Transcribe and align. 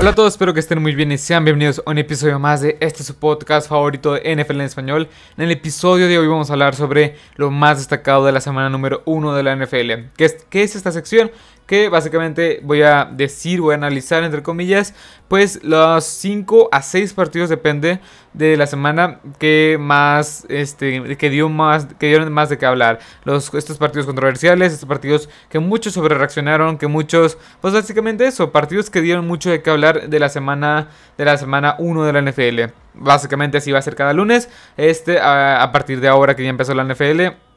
Hola 0.00 0.10
a 0.10 0.14
todos, 0.14 0.34
espero 0.34 0.54
que 0.54 0.60
estén 0.60 0.80
muy 0.80 0.94
bien 0.94 1.10
y 1.10 1.18
sean 1.18 1.44
bienvenidos 1.44 1.82
a 1.84 1.90
un 1.90 1.98
episodio 1.98 2.38
más 2.38 2.60
de 2.60 2.76
este 2.78 3.02
su 3.02 3.16
podcast 3.16 3.68
favorito 3.68 4.12
de 4.12 4.36
NFL 4.36 4.52
en 4.52 4.60
español. 4.60 5.08
En 5.36 5.42
el 5.42 5.50
episodio 5.50 6.06
de 6.06 6.16
hoy 6.16 6.28
vamos 6.28 6.50
a 6.50 6.52
hablar 6.52 6.76
sobre 6.76 7.16
lo 7.34 7.50
más 7.50 7.78
destacado 7.78 8.24
de 8.24 8.30
la 8.30 8.40
semana 8.40 8.70
número 8.70 9.02
1 9.06 9.34
de 9.34 9.42
la 9.42 9.56
NFL. 9.56 10.10
¿Qué 10.16 10.24
es, 10.24 10.36
qué 10.48 10.62
es 10.62 10.76
esta 10.76 10.92
sección? 10.92 11.32
Que 11.68 11.90
básicamente 11.90 12.60
voy 12.64 12.80
a 12.80 13.04
decir, 13.04 13.60
voy 13.60 13.74
a 13.74 13.76
analizar 13.76 14.24
entre 14.24 14.42
comillas, 14.42 14.94
pues 15.28 15.62
los 15.62 16.02
5 16.02 16.70
a 16.72 16.80
6 16.80 17.12
partidos 17.12 17.50
depende 17.50 18.00
de 18.32 18.56
la 18.56 18.66
semana 18.66 19.20
que 19.38 19.76
más 19.78 20.46
este 20.48 21.16
que 21.18 21.28
dio 21.28 21.50
más 21.50 21.86
que 21.98 22.06
dieron 22.06 22.32
más 22.32 22.48
de 22.48 22.56
qué 22.56 22.64
hablar. 22.64 23.00
Los 23.24 23.52
estos 23.52 23.76
partidos 23.76 24.06
controversiales, 24.06 24.72
estos 24.72 24.88
partidos 24.88 25.28
que 25.50 25.58
muchos 25.58 25.92
sobre 25.92 26.14
reaccionaron, 26.14 26.78
que 26.78 26.86
muchos 26.86 27.36
pues 27.60 27.74
básicamente 27.74 28.26
eso, 28.26 28.50
partidos 28.50 28.88
que 28.88 29.02
dieron 29.02 29.26
mucho 29.26 29.50
de 29.50 29.60
qué 29.60 29.68
hablar 29.68 30.08
de 30.08 30.18
la 30.18 30.30
semana 30.30 30.88
de 31.18 31.26
la 31.26 31.36
semana 31.36 31.76
1 31.78 32.02
de 32.02 32.12
la 32.14 32.22
NFL. 32.22 32.72
Básicamente 32.94 33.58
así 33.58 33.72
va 33.72 33.78
a 33.78 33.82
ser 33.82 33.94
cada 33.94 34.14
lunes, 34.14 34.48
este 34.78 35.20
a, 35.20 35.62
a 35.62 35.70
partir 35.70 36.00
de 36.00 36.08
ahora 36.08 36.34
que 36.34 36.44
ya 36.44 36.48
empezó 36.48 36.72
la 36.72 36.84
NFL 36.84 37.47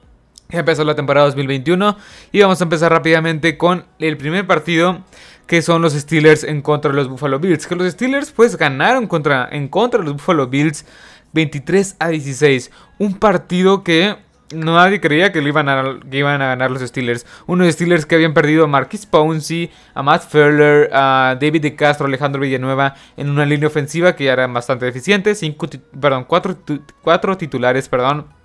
empezó 0.60 0.84
la 0.84 0.96
temporada 0.96 1.26
2021 1.28 1.98
y 2.32 2.42
vamos 2.42 2.62
a 2.62 2.64
empezar 2.64 2.92
rápidamente 2.92 3.58
con 3.58 3.86
el 4.00 4.18
primer 4.18 4.46
partido 4.48 5.04
que 5.48 5.62
son 5.62 5.82
los 5.82 5.94
Steelers 5.94 6.44
en 6.44 6.62
contra 6.62 6.92
de 6.92 6.98
los 6.98 7.10
Buffalo 7.10 7.40
Bills. 7.40 7.68
Que 7.68 7.76
los 7.76 7.92
Steelers 7.92 8.32
pues 8.32 8.58
ganaron 8.58 9.10
en 9.52 9.68
contra 9.68 10.00
de 10.00 10.06
los 10.06 10.14
Buffalo 10.14 10.48
Bills 10.48 10.86
23 11.34 11.98
a 12.00 12.10
16. 12.10 12.72
Un 13.00 13.20
partido 13.20 13.84
que 13.84 14.16
nadie 14.54 15.02
creía 15.02 15.32
que, 15.32 15.40
iban 15.42 15.68
a, 15.68 15.84
ganar 16.48 16.72
los 16.72 16.82
Steelers. 16.82 17.26
Unos 17.48 17.68
Steelers 17.74 18.06
que 18.06 18.16
habían 18.16 18.34
perdido 18.34 18.64
a 18.64 18.68
Marquis 18.68 19.06
Pouncey, 19.06 19.72
a 19.94 20.04
Matt 20.04 20.24
Furler, 20.30 20.90
a 20.94 21.38
David 21.40 21.62
de 21.62 21.76
Castro, 21.76 22.08
Alejandro 22.08 22.42
Villanueva 22.42 22.96
en 23.18 23.30
una 23.30 23.46
línea 23.46 23.68
ofensiva 23.68 24.16
que 24.16 24.26
ya 24.26 24.34
era 24.34 24.48
bastante 24.48 24.86
deficiente. 24.86 25.34
Perdón, 26.00 26.26
cuatro 26.28 27.38
titulares, 27.38 27.90
perdón 27.90 28.41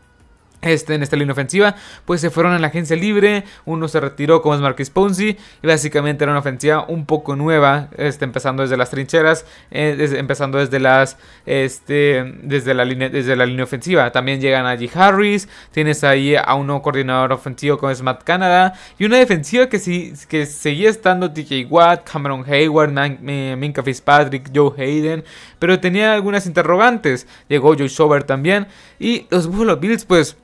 este, 0.66 0.94
en 0.94 1.02
esta 1.02 1.16
línea 1.16 1.32
ofensiva, 1.32 1.74
pues 2.04 2.20
se 2.20 2.30
fueron 2.30 2.52
a 2.52 2.58
la 2.58 2.68
agencia 2.68 2.96
libre, 2.96 3.44
uno 3.64 3.88
se 3.88 4.00
retiró 4.00 4.42
como 4.42 4.54
es 4.54 4.60
Marquis 4.60 4.90
Ponzi, 4.90 5.36
y 5.62 5.66
básicamente 5.66 6.24
era 6.24 6.32
una 6.32 6.40
ofensiva 6.40 6.84
un 6.88 7.06
poco 7.06 7.36
nueva, 7.36 7.88
este, 7.96 8.24
empezando 8.24 8.62
desde 8.62 8.76
las 8.76 8.90
trincheras, 8.90 9.44
eh, 9.70 10.14
empezando 10.16 10.58
desde 10.58 10.80
las, 10.80 11.16
este, 11.44 12.34
desde 12.42 12.74
la 12.74 12.84
línea, 12.84 13.08
desde 13.08 13.36
la 13.36 13.46
línea 13.46 13.64
ofensiva. 13.64 14.10
También 14.12 14.40
llegan 14.40 14.66
allí 14.66 14.90
Harris, 14.94 15.48
tienes 15.70 16.04
ahí 16.04 16.34
a 16.36 16.54
un 16.54 16.66
nuevo 16.66 16.82
coordinador 16.82 17.32
ofensivo 17.32 17.78
como 17.78 17.90
es 17.90 18.02
Matt 18.02 18.24
Canada, 18.24 18.74
y 18.98 19.04
una 19.04 19.18
defensiva 19.18 19.68
que, 19.68 19.78
sí, 19.78 20.12
que 20.28 20.46
seguía 20.46 20.90
estando 20.90 21.32
TJ 21.32 21.66
Watt, 21.68 22.08
Cameron 22.10 22.44
Hayward, 22.46 22.92
Minka 23.20 23.82
Fitzpatrick, 23.82 24.50
Joe 24.54 24.72
Hayden, 24.76 25.24
pero 25.58 25.80
tenía 25.80 26.14
algunas 26.14 26.46
interrogantes. 26.46 27.26
Llegó 27.48 27.74
Joe 27.76 27.88
Schober 27.88 28.24
también, 28.24 28.66
y 28.98 29.26
los 29.30 29.46
Buffalo 29.46 29.76
Bills, 29.76 30.04
pues 30.04 30.36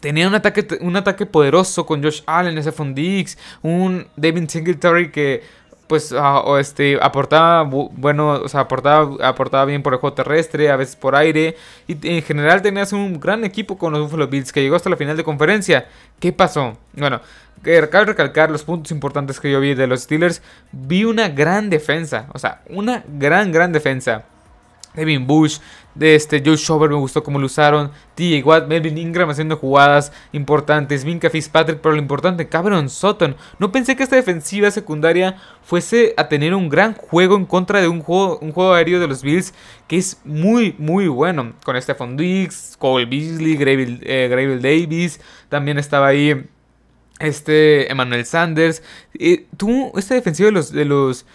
Tenía 0.00 0.26
un 0.26 0.34
ataque, 0.34 0.66
un 0.80 0.96
ataque 0.96 1.26
poderoso 1.26 1.86
con 1.86 2.02
Josh 2.02 2.22
Allen, 2.26 2.60
Stephon 2.62 2.94
Diggs, 2.94 3.36
un 3.62 4.06
David 4.16 4.48
Singletary 4.48 5.10
que 5.10 5.42
pues 5.90 6.14
ah, 6.16 6.44
este, 6.60 7.00
aportaba 7.02 7.64
bueno, 7.64 8.34
o 8.34 8.48
sea, 8.48 8.60
aportaba, 8.60 9.26
aportaba 9.26 9.64
bien 9.64 9.82
por 9.82 9.92
el 9.92 9.98
juego 9.98 10.14
terrestre, 10.14 10.70
a 10.70 10.76
veces 10.76 10.94
por 10.94 11.16
aire. 11.16 11.56
Y 11.88 11.96
en 12.08 12.22
general 12.22 12.62
tenías 12.62 12.92
un 12.92 13.18
gran 13.18 13.42
equipo 13.42 13.76
con 13.76 13.92
los 13.92 14.02
Buffalo 14.02 14.28
Bills 14.28 14.52
que 14.52 14.62
llegó 14.62 14.76
hasta 14.76 14.88
la 14.88 14.96
final 14.96 15.16
de 15.16 15.24
conferencia. 15.24 15.88
¿Qué 16.20 16.32
pasó? 16.32 16.78
Bueno, 16.92 17.20
cabe 17.64 18.04
recalcar 18.04 18.52
los 18.52 18.62
puntos 18.62 18.92
importantes 18.92 19.40
que 19.40 19.50
yo 19.50 19.58
vi 19.58 19.74
de 19.74 19.88
los 19.88 20.02
Steelers. 20.02 20.42
Vi 20.70 21.02
una 21.02 21.28
gran 21.28 21.70
defensa, 21.70 22.26
o 22.34 22.38
sea, 22.38 22.62
una 22.68 23.02
gran, 23.08 23.50
gran 23.50 23.72
defensa. 23.72 24.26
Devin 24.94 25.26
Bush, 25.26 25.58
de 25.94 26.14
este 26.14 26.42
Joe 26.44 26.56
Schober 26.56 26.88
me 26.88 26.96
gustó 26.96 27.22
cómo 27.22 27.38
lo 27.38 27.46
usaron, 27.46 27.90
TJ 28.14 28.42
Watt, 28.44 28.68
Melvin 28.68 28.98
Ingram 28.98 29.30
haciendo 29.30 29.56
jugadas 29.56 30.12
importantes, 30.32 31.04
Minka 31.04 31.30
Fitzpatrick, 31.30 31.80
pero 31.80 31.94
lo 31.94 32.00
importante, 32.00 32.48
Cameron 32.48 32.88
Sutton. 32.88 33.36
No 33.58 33.72
pensé 33.72 33.96
que 33.96 34.02
esta 34.02 34.16
defensiva 34.16 34.70
secundaria 34.70 35.36
fuese 35.62 36.14
a 36.16 36.28
tener 36.28 36.54
un 36.54 36.68
gran 36.68 36.94
juego 36.94 37.36
en 37.36 37.46
contra 37.46 37.80
de 37.80 37.88
un 37.88 38.00
juego, 38.00 38.38
un 38.40 38.52
juego 38.52 38.72
aéreo 38.72 39.00
de 39.00 39.08
los 39.08 39.22
Bills 39.22 39.52
que 39.88 39.96
es 39.96 40.20
muy, 40.24 40.74
muy 40.78 41.08
bueno. 41.08 41.54
Con 41.64 41.80
Stephon 41.80 42.16
Diggs, 42.16 42.76
Cole 42.78 43.06
Beasley, 43.06 43.56
Gravel, 43.56 44.00
eh, 44.02 44.58
Davis, 44.60 45.20
también 45.48 45.78
estaba 45.78 46.08
ahí 46.08 46.46
este 47.18 47.90
Emmanuel 47.90 48.24
Sanders. 48.24 48.82
Eh, 49.18 49.46
tú, 49.56 49.92
esta 49.96 50.14
defensiva 50.14 50.46
de 50.46 50.52
los... 50.52 50.72
De 50.72 50.84
los 50.84 51.26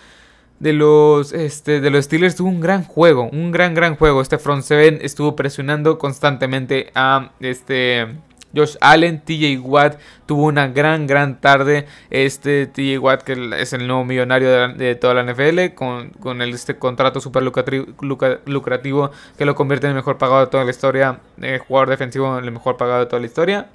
de 0.59 0.73
los, 0.73 1.33
este, 1.33 1.81
de 1.81 1.89
los 1.89 2.05
Steelers 2.05 2.35
tuvo 2.35 2.49
un 2.49 2.61
gran 2.61 2.83
juego, 2.83 3.29
un 3.31 3.51
gran, 3.51 3.73
gran 3.73 3.95
juego. 3.95 4.21
Este 4.21 4.37
front 4.37 4.63
seven 4.63 4.99
estuvo 5.01 5.35
presionando 5.35 5.97
constantemente 5.97 6.91
a 6.95 7.31
este 7.39 8.07
Josh 8.55 8.77
Allen, 8.79 9.19
TJ 9.19 9.59
Watt 9.59 9.99
tuvo 10.25 10.45
una 10.45 10.67
gran, 10.67 11.07
gran 11.07 11.41
tarde. 11.41 11.85
Este 12.09 12.67
TJ 12.67 12.99
Watt, 12.99 13.23
que 13.23 13.51
es 13.57 13.73
el 13.73 13.85
nuevo 13.85 14.05
millonario 14.05 14.69
de, 14.69 14.95
toda 14.95 15.13
la 15.13 15.23
NFL, 15.23 15.75
con, 15.75 16.09
con 16.11 16.41
este 16.41 16.77
contrato 16.77 17.19
super 17.19 17.43
lucrativo 17.43 19.11
que 19.37 19.45
lo 19.45 19.55
convierte 19.55 19.87
en 19.87 19.91
el 19.91 19.95
mejor 19.95 20.17
pagado 20.17 20.41
de 20.41 20.47
toda 20.47 20.63
la 20.63 20.71
historia, 20.71 21.19
eh, 21.41 21.59
jugador 21.59 21.89
defensivo 21.89 22.37
en 22.37 22.45
el 22.45 22.51
mejor 22.51 22.77
pagado 22.77 23.01
de 23.01 23.05
toda 23.07 23.19
la 23.19 23.25
historia. 23.25 23.69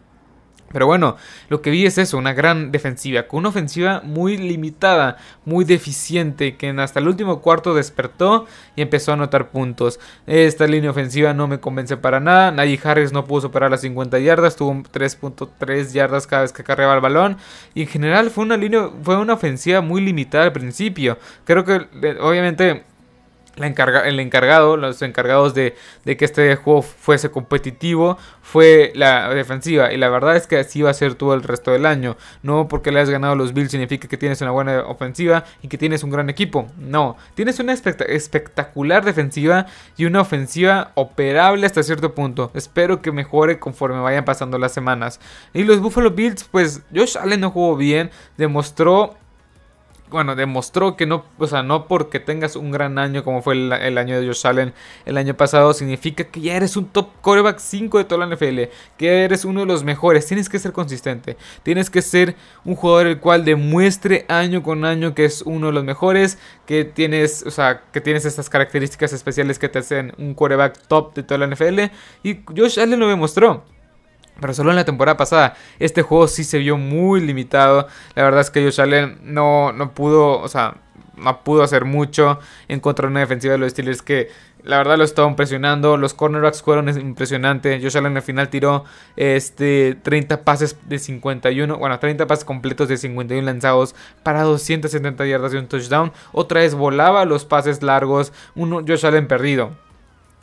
Pero 0.73 0.87
bueno, 0.87 1.17
lo 1.49 1.63
que 1.63 1.71
vi 1.71 1.85
es 1.85 1.99
eso, 1.99 2.17
una 2.17 2.33
gran 2.33 2.71
defensiva, 2.71 3.25
con 3.25 3.41
una 3.41 3.49
ofensiva 3.49 4.03
muy 4.05 4.37
limitada, 4.37 5.17
muy 5.45 5.65
deficiente, 5.65 6.57
que 6.57 6.71
hasta 6.71 7.01
el 7.01 7.09
último 7.09 7.41
cuarto 7.41 7.75
despertó 7.75 8.47
y 8.77 8.83
empezó 8.83 9.11
a 9.11 9.15
anotar 9.15 9.51
puntos. 9.51 9.99
Esta 10.27 10.67
línea 10.67 10.91
ofensiva 10.91 11.35
no 11.35 11.49
me 11.49 11.59
convence 11.59 11.97
para 11.97 12.21
nada, 12.21 12.53
Najee 12.53 12.81
Harris 12.83 13.13
no 13.13 13.25
pudo 13.25 13.43
superar 13.43 13.71
las 13.71 13.81
50 13.81 14.19
yardas, 14.21 14.55
tuvo 14.55 14.73
3.3 14.75 15.93
yardas 15.93 16.27
cada 16.27 16.43
vez 16.43 16.53
que 16.53 16.63
cargaba 16.63 16.95
el 16.95 17.01
balón. 17.01 17.37
Y 17.75 17.83
en 17.83 17.89
general 17.89 18.31
fue 18.31 18.45
una 18.45 18.57
línea, 18.57 18.91
fue 19.03 19.17
una 19.17 19.35
ofensiva 19.35 19.81
muy 19.81 20.01
limitada 20.01 20.45
al 20.45 20.53
principio. 20.53 21.19
Creo 21.45 21.65
que 21.65 21.87
el 23.57 24.21
encargado, 24.21 24.77
los 24.77 25.03
encargados 25.03 25.55
de, 25.55 25.75
que 26.05 26.25
este 26.25 26.57
juego 26.57 26.83
fuese 26.83 27.31
competitivo 27.31 28.19
fue 28.43 28.93
la 28.95 29.33
defensiva. 29.35 29.93
Y 29.93 29.97
la 29.97 30.09
verdad 30.09 30.37
es 30.37 30.47
que 30.47 30.59
así 30.59 30.83
va 30.83 30.91
a 30.91 30.95
ser 30.95 31.15
todo 31.15 31.35
el 31.35 31.43
resto 31.43 31.71
del 31.71 31.87
año. 31.87 32.17
No 32.43 32.69
porque 32.69 32.91
le 32.91 33.01
has 33.01 33.11
ganado 33.11 33.35
a 33.35 33.37
los 33.37 33.53
Bills 33.53 33.71
significa 33.71 34.09
que 34.09 34.17
tienes 34.17 34.41
una 34.41 34.51
buena 34.51 34.85
ofensiva 34.87 35.45
y 35.63 35.69
que 35.69 35.79
tienes 35.79 36.03
un 36.03 36.11
gran 36.11 36.31
equipo. 36.31 36.67
No, 36.79 37.17
tienes 37.35 37.59
una 37.61 37.73
espectacular 37.73 39.05
defensiva 39.05 39.67
y 39.97 40.07
una 40.07 40.21
ofensiva 40.21 40.93
operable 40.95 41.67
hasta 41.67 41.83
cierto 41.83 42.15
punto. 42.15 42.51
Espero 42.55 43.03
que 43.03 43.13
mejore 43.13 43.59
conforme 43.59 44.01
vayan 44.01 44.25
pasando 44.25 44.59
las 44.59 44.73
semanas. 44.73 45.21
Y 45.53 45.65
los 45.65 45.81
Buffalo 45.81 46.11
Bills, 46.11 46.45
pues 46.45 46.83
Josh 46.95 47.17
Allen 47.19 47.41
no 47.41 47.51
jugó 47.51 47.77
bien, 47.77 48.11
demostró 48.37 49.17
bueno, 50.11 50.37
demostró 50.37 50.97
que 50.97 51.07
no, 51.07 51.25
o 51.39 51.47
sea, 51.47 51.63
no 51.63 51.87
porque 51.87 52.21
tengas 52.21 52.57
un 52.57 52.71
gran 52.71 52.99
año 52.99 53.25
como 53.25 53.43
fue 53.43 53.55
el, 53.55 53.99
año 53.99 54.21
de 54.21 54.27
Josh 54.27 54.47
Allen 54.47 54.75
el 55.07 55.17
año 55.17 55.35
pasado, 55.35 55.73
significa 55.73 56.25
que 56.25 56.41
ya 56.41 56.57
eres 56.57 56.77
un 56.77 56.87
top 56.87 57.09
coreback 57.21 57.59
5 57.59 57.99
de 57.99 58.05
toda 58.05 58.27
la 58.27 58.35
NFL, 58.35 58.61
que 58.97 59.25
eres 59.25 59.45
uno 59.45 59.61
de 59.61 59.67
los 59.67 59.85
mejores. 59.85 60.27
Tienes 60.27 60.49
que 60.49 60.59
ser 60.59 60.73
consistente, 60.73 61.37
tienes 61.63 61.91
que 61.91 62.03
ser 62.03 62.37
un 62.65 62.75
jugador 62.75 63.07
el 63.07 63.21
cual 63.21 63.45
demuestre 63.45 64.27
año 64.29 64.63
con 64.63 64.85
año 64.85 65.15
que 65.15 65.25
es 65.25 65.43
uno 65.43 65.69
de 65.69 65.73
los 65.73 65.85
mejores, 65.85 66.39
que 66.67 66.85
tienes, 66.85 67.45
o 67.47 67.51
sea, 67.51 67.83
que 67.93 68.01
tienes 68.01 68.25
estas 68.25 68.51
características 68.51 69.13
especiales 69.13 69.59
que 69.59 69.69
te 69.69 69.79
hacen 69.79 70.13
un 70.19 70.35
coreback 70.35 70.87
top 70.89 71.15
de 71.15 71.23
toda 71.23 71.39
la 71.39 71.55
NFL. 71.55 71.81
Y 72.23 72.41
Josh 72.57 72.79
Allen 72.81 73.01
lo 73.01 73.09
demostró. 73.09 73.65
Pero 74.41 74.55
solo 74.55 74.71
en 74.71 74.77
la 74.77 74.85
temporada 74.85 75.17
pasada. 75.17 75.55
Este 75.79 76.03
juego 76.03 76.29
sí 76.29 76.45
se 76.45 76.59
vio 76.59 76.77
muy 76.77 77.21
limitado. 77.21 77.87
La 78.15 78.25
verdad 78.25 78.41
es 78.41 78.51
que 78.51 78.63
Josh 78.63 78.81
Allen 78.81 79.19
no, 79.23 79.73
no 79.73 79.93
pudo, 79.93 80.41
o 80.41 80.49
sea, 80.49 80.77
no 81.17 81.45
pudo 81.45 81.63
hacer 81.63 81.85
mucho 81.85 82.41
en 82.69 82.81
contra 82.81 83.07
de 83.07 83.11
una 83.11 83.21
defensiva 83.21 83.53
de 83.53 83.59
los 83.59 83.73
Steelers 83.73 84.03
que 84.03 84.29
la 84.63 84.79
verdad 84.79 84.99
lo 84.99 85.05
estaban 85.05 85.37
presionando. 85.37 85.97
Los 85.97 86.15
cornerbacks 86.15 86.63
fueron 86.63 86.89
impresionantes. 86.89 87.83
Josh 87.83 87.97
Allen 87.97 88.17
al 88.17 88.23
final 88.23 88.49
tiró 88.49 88.85
este, 89.17 89.97
30 90.03 90.45
pases 90.45 90.77
de 90.87 90.99
51. 90.99 91.77
Bueno, 91.79 91.99
30 91.99 92.27
pases 92.27 92.45
completos 92.45 92.89
de 92.89 92.97
51 92.97 93.45
lanzados 93.45 93.95
para 94.23 94.43
270 94.43 95.27
yardas 95.27 95.55
y 95.55 95.57
un 95.57 95.67
touchdown. 95.67 96.13
Otra 96.33 96.61
vez 96.61 96.75
volaba 96.75 97.25
los 97.25 97.45
pases 97.45 97.83
largos. 97.83 98.33
Uno, 98.55 98.83
Josh 98.87 99.07
Allen 99.07 99.29
perdido. 99.29 99.71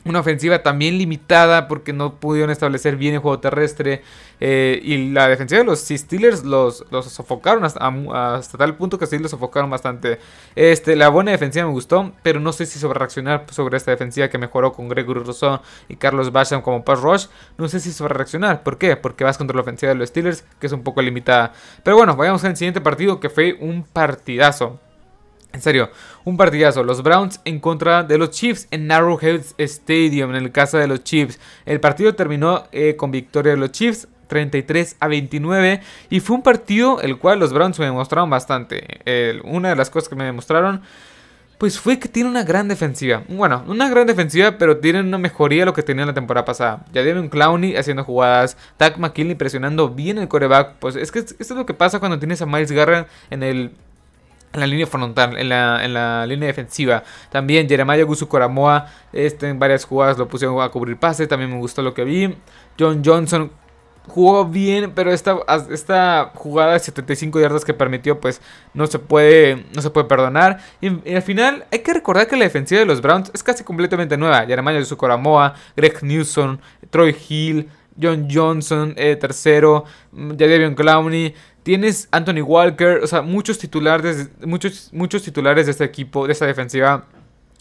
Una 0.04 0.20
ofensiva 0.20 0.62
también 0.62 0.96
limitada 0.96 1.68
porque 1.68 1.92
no 1.92 2.14
pudieron 2.14 2.50
establecer 2.50 2.96
bien 2.96 3.14
el 3.14 3.20
juego 3.20 3.40
terrestre. 3.40 4.02
Eh, 4.40 4.80
y 4.82 5.10
la 5.10 5.28
defensiva 5.28 5.58
de 5.58 5.64
los 5.64 5.80
Steelers 5.80 6.44
los, 6.44 6.84
los 6.90 7.06
sofocaron 7.06 7.64
hasta, 7.64 8.58
tal 8.58 8.76
punto 8.76 8.98
que 8.98 9.06
sí 9.06 9.18
los 9.18 9.32
sofocaron 9.32 9.68
bastante. 9.68 10.18
Este, 10.54 10.96
la 10.96 11.08
buena 11.08 11.32
defensiva 11.32 11.66
me 11.66 11.72
gustó, 11.72 12.12
pero 12.22 12.38
no 12.38 12.52
sé 12.52 12.64
si 12.66 12.78
sobre 12.78 12.98
reaccionar 12.98 13.46
sobre 13.50 13.76
esta 13.76 13.90
defensiva 13.90 14.28
que 14.28 14.38
mejoró 14.38 14.72
con 14.72 14.88
Gregory 14.88 15.20
Rousseau 15.20 15.60
y 15.88 15.96
Carlos 15.96 16.32
Basham 16.32 16.62
como 16.62 16.84
pass 16.84 17.00
rush. 17.00 17.26
No 17.58 17.68
sé 17.68 17.80
si 17.80 17.92
sobre 17.92 18.14
reaccionar. 18.14 18.62
¿Por 18.62 18.78
qué? 18.78 18.96
Porque 18.96 19.24
vas 19.24 19.36
contra 19.36 19.56
la 19.56 19.62
ofensiva 19.62 19.90
de 19.90 19.98
los 19.98 20.08
Steelers, 20.08 20.44
que 20.60 20.68
es 20.68 20.72
un 20.72 20.84
poco 20.84 21.02
limitada. 21.02 21.52
Pero 21.82 21.96
bueno, 21.96 22.16
vayamos 22.16 22.44
al 22.44 22.56
siguiente 22.56 22.80
partido 22.80 23.20
que 23.20 23.28
fue 23.28 23.56
un 23.60 23.82
partidazo. 23.82 24.78
En 25.52 25.62
serio, 25.62 25.90
un 26.24 26.36
partidazo. 26.36 26.84
Los 26.84 27.02
Browns 27.02 27.40
en 27.44 27.58
contra 27.58 28.02
de 28.02 28.18
los 28.18 28.30
Chiefs 28.30 28.68
en 28.70 28.86
Narrowhead 28.86 29.42
Stadium, 29.58 30.30
en 30.30 30.36
el 30.36 30.52
casa 30.52 30.78
de 30.78 30.86
los 30.86 31.02
Chiefs. 31.04 31.38
El 31.64 31.80
partido 31.80 32.14
terminó 32.14 32.64
eh, 32.70 32.96
con 32.96 33.10
victoria 33.10 33.52
de 33.52 33.58
los 33.58 33.72
Chiefs. 33.72 34.08
33 34.28 34.96
a 35.00 35.08
29 35.08 35.80
y 36.10 36.20
fue 36.20 36.36
un 36.36 36.42
partido 36.42 37.00
el 37.00 37.16
cual 37.16 37.40
los 37.40 37.50
Browns 37.50 37.78
me 37.78 37.86
demostraron 37.86 38.28
bastante. 38.28 39.40
una 39.42 39.70
de 39.70 39.76
las 39.76 39.88
cosas 39.88 40.10
que 40.10 40.16
me 40.16 40.24
demostraron 40.24 40.82
pues 41.58 41.78
fue 41.78 41.98
que 41.98 42.08
tiene 42.08 42.30
una 42.30 42.44
gran 42.44 42.68
defensiva. 42.68 43.24
Bueno, 43.28 43.64
una 43.66 43.90
gran 43.90 44.06
defensiva, 44.06 44.58
pero 44.58 44.78
tienen 44.78 45.06
una 45.06 45.18
mejoría 45.18 45.62
de 45.62 45.66
lo 45.66 45.74
que 45.74 45.82
tenían 45.82 46.06
la 46.06 46.14
temporada 46.14 46.44
pasada. 46.44 46.84
Ya 46.92 47.02
un 47.18 47.28
Clowney 47.28 47.76
haciendo 47.76 48.04
jugadas, 48.04 48.56
Tack 48.76 48.96
McKinley 48.98 49.34
presionando 49.34 49.88
bien 49.88 50.18
el 50.18 50.28
coreback. 50.28 50.74
Pues 50.78 50.94
es 50.94 51.10
que 51.10 51.18
esto 51.18 51.34
es 51.40 51.50
lo 51.50 51.66
que 51.66 51.74
pasa 51.74 51.98
cuando 51.98 52.18
tienes 52.20 52.40
a 52.42 52.46
Miles 52.46 52.70
Garrett 52.70 53.08
en 53.30 53.42
el 53.42 53.72
en 54.52 54.60
la 54.60 54.66
línea 54.66 54.86
frontal, 54.86 55.36
en 55.36 55.48
la, 55.48 55.84
en 55.84 55.94
la 55.94 56.26
línea 56.26 56.46
defensiva. 56.46 57.02
También 57.30 57.68
Jeremiah 57.68 58.04
Gusu 58.04 58.28
Coramoa 58.28 58.86
este, 59.12 59.48
en 59.48 59.58
varias 59.58 59.84
jugadas 59.84 60.18
lo 60.18 60.28
pusieron 60.28 60.60
a 60.60 60.68
cubrir 60.68 60.96
pase. 60.96 61.26
También 61.26 61.50
me 61.50 61.58
gustó 61.58 61.82
lo 61.82 61.94
que 61.94 62.04
vi. 62.04 62.34
John 62.78 63.02
Johnson 63.04 63.50
jugó 64.08 64.46
bien, 64.46 64.92
pero 64.94 65.12
esta, 65.12 65.38
esta 65.70 66.32
jugada 66.34 66.72
de 66.72 66.80
75 66.80 67.40
yardas 67.40 67.64
que 67.64 67.74
permitió, 67.74 68.18
pues 68.18 68.40
no 68.74 68.86
se 68.86 68.98
puede, 68.98 69.66
no 69.74 69.82
se 69.82 69.90
puede 69.90 70.06
perdonar. 70.06 70.58
Y, 70.80 71.14
al 71.14 71.22
final 71.22 71.66
hay 71.70 71.80
que 71.80 71.92
recordar 71.92 72.26
que 72.26 72.36
la 72.36 72.44
defensiva 72.44 72.80
de 72.80 72.86
los 72.86 73.00
Browns 73.00 73.30
es 73.34 73.42
casi 73.42 73.64
completamente 73.64 74.16
nueva. 74.16 74.46
Jeremiah 74.46 74.78
Gusu 74.78 74.96
Coramoa, 74.96 75.54
Greg 75.76 76.02
Newsom, 76.02 76.58
Troy 76.90 77.14
Hill, 77.28 77.68
John 78.00 78.28
Johnson, 78.30 78.94
eh, 78.96 79.16
tercero, 79.16 79.84
Jadavion 80.12 80.74
Clowney. 80.74 81.34
Tienes 81.68 82.08
Anthony 82.12 82.40
Walker, 82.40 83.00
o 83.02 83.06
sea, 83.06 83.20
muchos 83.20 83.58
titulares, 83.58 84.30
muchos, 84.40 84.88
muchos 84.90 85.22
titulares 85.22 85.66
de 85.66 85.72
este 85.72 85.84
equipo, 85.84 86.26
de 86.26 86.32
esta 86.32 86.46
defensiva 86.46 87.04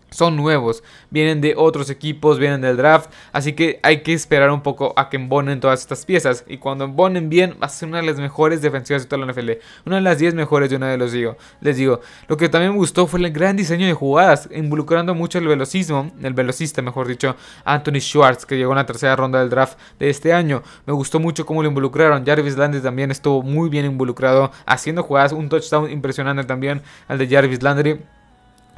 son 0.10 0.36
nuevos, 0.36 0.84
vienen 1.10 1.42
de 1.42 1.54
otros 1.58 1.90
equipos, 1.90 2.40
vienen 2.40 2.62
del 2.62 2.78
draft, 2.78 3.12
así 3.34 3.54
que 3.54 3.80
hay 3.84 4.02
que 4.02 4.14
esperar 4.14 4.52
un 4.52 4.62
poco 4.62 4.94
a 4.96 5.10
que 5.10 5.18
embonen 5.18 5.60
todas 5.60 5.82
estas 5.82 6.06
piezas. 6.06 6.46
Y 6.48 6.58
cuando 6.58 6.86
embonen 6.86 7.30
bien, 7.30 7.56
va 7.62 7.68
a 7.68 7.70
ser 7.70 7.90
una 7.90 7.98
de 7.98 8.08
las 8.08 8.18
mejores 8.18 8.62
defensivas 8.62 9.04
de 9.04 9.10
toda 9.10 9.26
la 9.26 9.32
NFL, 9.32 9.52
una 9.86 9.98
de 9.98 10.02
las 10.02 10.18
10 10.20 10.34
mejores 10.36 10.70
de 10.70 10.76
una 10.76 10.90
de 10.90 10.98
los 10.98 11.12
digo. 11.12 11.38
Les 11.62 11.78
digo, 11.78 12.02
lo 12.28 12.38
que 12.38 12.50
también 12.50 12.72
me 12.72 12.78
gustó 12.78 13.08
fue 13.08 13.20
el 13.20 13.32
gran 13.32 13.56
diseño 13.56 13.86
de 13.86 13.94
jugadas, 13.94 14.50
involucrando 14.54 15.14
mucho 15.14 15.40
el 15.40 15.48
velocismo, 15.48 16.12
el 16.22 16.34
velocista, 16.34 16.82
mejor 16.82 17.08
dicho, 17.08 17.36
Anthony 17.66 18.00
Schwartz, 18.00 18.46
que 18.46 18.58
llegó 18.58 18.72
en 18.72 18.78
la 18.78 18.86
tercera 18.86 19.16
ronda 19.16 19.40
del 19.40 19.50
draft 19.50 19.78
de 20.00 20.10
este 20.10 20.34
año. 20.34 20.64
Me 20.86 20.94
gustó 20.94 21.20
mucho 21.20 21.46
cómo 21.46 21.62
lo 21.62 21.70
involucraron. 21.70 22.26
Jarvis 22.26 22.58
Landry 22.58 22.82
también 22.82 23.12
estuvo 23.12 23.42
muy 23.42 23.70
bien 23.70 23.86
involucrado, 23.86 24.52
haciendo 24.66 25.04
jugadas, 25.04 25.34
un 25.34 25.50
touchdown 25.50 25.90
impresionante 25.92 26.44
también 26.44 26.82
al 27.08 27.18
de 27.18 27.28
Jarvis 27.28 27.62
Landry. 27.62 28.00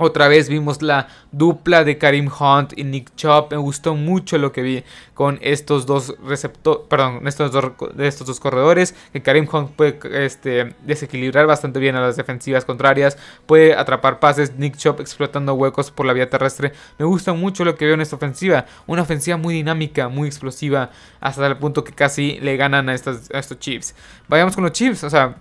Otra 0.02 0.30
vez 0.30 0.48
vimos 0.48 0.82
la 0.82 1.10
dupla 1.34 1.84
de 1.84 1.98
Karim 1.98 2.30
Hunt 2.40 2.72
y 2.78 2.86
Nick 2.86 3.14
Chubb. 3.18 3.52
Me 3.52 3.58
gustó 3.58 3.96
mucho 3.96 4.38
lo 4.38 4.54
que 4.54 4.62
vi 4.62 4.84
con 5.14 5.40
estos 5.42 5.86
dos 5.86 6.16
receptores, 6.26 6.88
perdón, 6.88 7.28
estos 7.28 7.52
dos, 7.52 7.66
estos 7.98 8.26
dos 8.26 8.40
corredores. 8.40 8.96
Que 9.12 9.22
Karim 9.22 9.46
Hunt 9.52 9.72
puede 9.72 10.00
este, 10.26 10.74
desequilibrar 10.86 11.48
bastante 11.48 11.80
bien 11.80 11.98
a 11.98 12.02
las 12.02 12.16
defensivas 12.16 12.64
contrarias. 12.64 13.18
Puede 13.46 13.76
atrapar 13.76 14.22
pases. 14.22 14.56
Nick 14.56 14.78
Chubb 14.78 15.02
explotando 15.02 15.54
huecos 15.54 15.92
por 15.92 16.06
la 16.06 16.14
vía 16.14 16.30
terrestre. 16.30 16.72
Me 16.98 17.04
gusta 17.04 17.34
mucho 17.34 17.66
lo 17.66 17.76
que 17.76 17.84
veo 17.84 17.96
en 17.96 18.02
esta 18.02 18.16
ofensiva. 18.16 18.66
Una 18.88 19.02
ofensiva 19.02 19.36
muy 19.36 19.54
dinámica, 19.54 20.08
muy 20.08 20.30
explosiva. 20.30 20.92
Hasta 21.20 21.46
el 21.46 21.58
punto 21.58 21.84
que 21.84 21.92
casi 21.92 22.40
le 22.40 22.56
ganan 22.56 22.88
a, 22.88 22.94
a 22.94 22.96
estos 22.96 23.60
Chiefs. 23.60 23.96
Vayamos 24.30 24.56
con 24.56 24.64
los 24.64 24.72
Chiefs. 24.72 25.04
O 25.04 25.10
sea, 25.10 25.36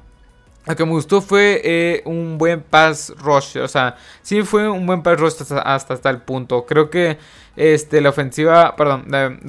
lo 0.69 0.77
que 0.77 0.85
me 0.85 0.93
gustó 0.93 1.23
fue 1.23 1.61
eh, 1.65 2.03
un 2.05 2.37
buen 2.37 2.61
pass 2.61 3.13
rush. 3.19 3.57
O 3.59 3.69
sea, 3.69 3.97
sí 4.23 4.43
fue 4.43 4.69
un 4.69 4.87
buen 4.87 5.03
pass 5.03 5.19
rush 5.19 5.35
hasta, 5.41 5.95
hasta, 5.95 6.11
el 6.11 6.21
punto. 6.21 6.67
Creo 6.67 6.91
que 6.91 7.19
este, 7.57 8.01
la 8.01 8.11
ofensiva, 8.11 8.77
perdón, 8.77 9.07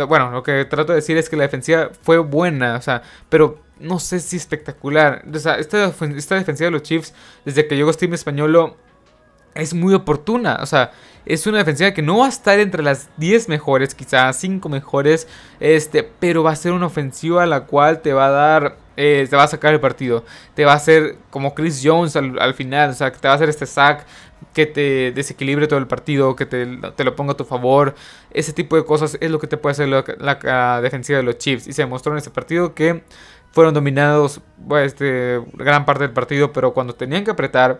bueno, 0.07 0.31
lo 0.31 0.43
que 0.43 0.63
trato 0.65 0.93
de 0.93 0.97
decir 0.97 1.17
es 1.17 1.29
que 1.29 1.35
la 1.35 1.43
defensiva 1.43 1.89
fue 2.01 2.19
buena. 2.19 2.77
O 2.77 2.81
sea, 2.81 3.01
pero 3.27 3.59
no 3.79 3.99
sé 3.99 4.19
si 4.21 4.37
espectacular. 4.37 5.23
O 5.33 5.39
sea, 5.39 5.55
esta, 5.55 5.85
esta 5.85 6.35
defensiva 6.35 6.67
de 6.67 6.71
los 6.71 6.83
Chiefs, 6.83 7.13
desde 7.43 7.67
que 7.67 7.75
llegó 7.75 7.91
Steam 7.91 8.13
Españolo, 8.13 8.77
es 9.55 9.73
muy 9.73 9.93
oportuna. 9.93 10.59
O 10.61 10.65
sea, 10.65 10.91
es 11.25 11.45
una 11.47 11.59
defensiva 11.59 11.91
que 11.91 12.01
no 12.01 12.19
va 12.19 12.27
a 12.27 12.29
estar 12.29 12.59
entre 12.59 12.81
las 12.81 13.09
10 13.17 13.49
mejores, 13.49 13.93
quizás 13.93 14.37
5 14.37 14.69
mejores. 14.69 15.27
Este, 15.59 16.03
pero 16.03 16.43
va 16.43 16.51
a 16.51 16.55
ser 16.55 16.71
una 16.71 16.85
ofensiva 16.85 17.45
la 17.45 17.65
cual 17.65 18.01
te 18.01 18.13
va 18.13 18.27
a 18.27 18.31
dar 18.31 18.77
eh, 19.01 19.25
te 19.29 19.35
va 19.37 19.43
a 19.43 19.47
sacar 19.47 19.73
el 19.73 19.79
partido. 19.79 20.25
Te 20.55 20.65
va 20.65 20.73
a 20.73 20.75
hacer 20.75 21.15
como 21.29 21.55
Chris 21.55 21.81
Jones 21.81 22.17
al, 22.17 22.53
final, 22.53 22.89
o 22.89 22.93
sea, 22.93 23.09
te 23.13 23.29
va 23.29 23.33
a 23.33 23.35
hacer 23.35 23.47
este 23.47 23.65
sack 23.65 24.05
que 24.53 24.65
te 24.65 25.13
desequilibre 25.13 25.67
todo 25.67 25.79
el 25.79 25.87
partido, 25.87 26.35
que 26.35 26.45
te, 26.45 26.65
lo 26.65 27.15
ponga 27.15 27.31
a 27.31 27.37
tu 27.37 27.45
favor. 27.45 27.95
Ese 28.31 28.51
tipo 28.51 28.75
de 28.75 28.83
cosas 28.83 29.17
es 29.21 29.31
lo 29.31 29.39
que 29.39 29.47
te 29.47 29.55
puede 29.55 29.71
hacer 29.71 29.87
la, 29.87 30.81
defensiva 30.81 31.17
de 31.17 31.23
los 31.23 31.37
Chiefs. 31.37 31.67
Y 31.67 31.71
se 31.71 31.83
demostró 31.83 32.11
en 32.11 32.17
ese 32.17 32.29
partido 32.29 32.73
que 32.73 33.03
fueron 33.51 33.73
dominados 33.73 34.41
pues, 34.67 34.87
este, 34.87 35.41
gran 35.53 35.85
parte 35.85 36.03
del 36.03 36.11
partido, 36.11 36.51
pero 36.51 36.73
cuando 36.73 36.93
tenían 36.93 37.23
que 37.23 37.31
apretar 37.31 37.79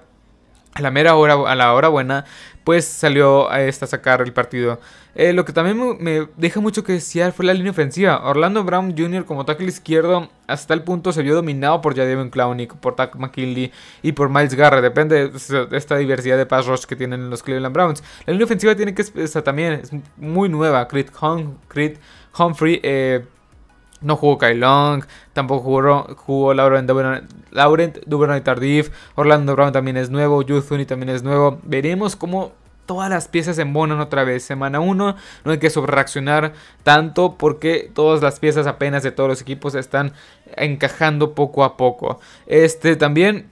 a 0.74 0.82
la 0.82 0.92
mera 0.92 1.16
hora, 1.16 1.34
a 1.34 1.56
la 1.56 1.74
hora 1.74 1.88
buena, 1.88 2.26
pues 2.64 2.86
salió 2.86 3.50
a 3.50 3.62
esta 3.62 3.88
sacar 3.88 4.22
el 4.22 4.34
partido. 4.34 4.80
Eh, 5.16 5.34
lo 5.34 5.44
que 5.44 5.52
también 5.52 5.98
me, 6.00 6.28
deja 6.38 6.60
mucho 6.60 6.84
que 6.84 6.94
desear 6.94 7.32
fue 7.32 7.46
la 7.46 7.54
línea 7.54 7.72
ofensiva. 7.72 8.22
Orlando 8.24 8.64
Brown 8.64 8.96
Jr. 8.98 9.26
como 9.26 9.44
tackle 9.44 9.68
izquierdo 9.68 10.30
hasta 10.48 10.74
el 10.74 10.84
punto 10.84 11.12
se 11.12 11.24
vio 11.24 11.36
dominado 11.36 11.82
por 11.82 11.96
Jadavion 11.96 12.30
Clowney, 12.30 12.68
por 12.68 12.96
Tack 12.96 13.16
McKinley 13.16 13.72
y 14.02 14.12
por 14.12 14.30
Miles 14.30 14.54
Garrett. 14.54 14.84
Depende 14.84 15.30
de 15.30 15.78
esta 15.78 15.98
diversidad 15.98 16.38
de 16.38 16.46
pass 16.46 16.68
rush 16.68 16.86
que 16.86 16.96
tienen 16.96 17.30
los 17.30 17.44
Cleveland 17.44 17.74
Browns. 17.74 18.04
La 18.26 18.34
línea 18.34 18.46
ofensiva 18.46 18.76
tiene 18.76 18.94
que 18.94 19.02
estar 19.02 19.42
también 19.42 19.74
es 19.74 19.92
muy 20.18 20.48
nueva. 20.48 20.88
Creed, 20.88 21.08
Humphrey 22.38 22.80
eh, 22.84 23.26
no 24.02 24.16
jugó 24.16 24.38
Kyle 24.38 24.64
tampoco 25.34 25.64
jugó, 25.64 26.16
jugó 26.16 26.54
Laurent, 26.54 26.90
Duvernay 28.06 28.42
Tardif, 28.42 28.92
Orlando 29.16 29.56
Brown 29.56 29.72
también 29.72 29.98
es 29.98 30.10
nuevo, 30.10 30.42
Youthuni 30.42 30.86
también 30.86 31.10
es 31.10 31.24
nuevo. 31.24 31.60
Veremos 31.64 32.16
cómo 32.16 32.54
todas 32.86 33.10
las 33.10 33.28
piezas 33.28 33.58
se 33.58 33.62
embonan 33.62 34.00
otra 34.00 34.24
vez. 34.24 34.44
Semana 34.44 34.80
1, 34.80 35.16
no 35.46 35.52
hay 35.52 35.60
que 35.60 35.70
sobrereaccionar 35.70 36.54
tanto 36.84 37.36
porque 37.38 37.92
todas 37.94 38.22
las 38.22 38.40
piezas 38.40 38.68
apenas 38.68 39.04
de 39.04 39.12
todos 39.12 39.30
los 39.30 39.42
equipos 39.42 39.76
están 39.76 40.14
encajando 40.58 41.36
poco 41.36 41.64
a 41.64 41.78
poco. 41.78 42.20
Este 42.48 42.96
también 42.96 43.52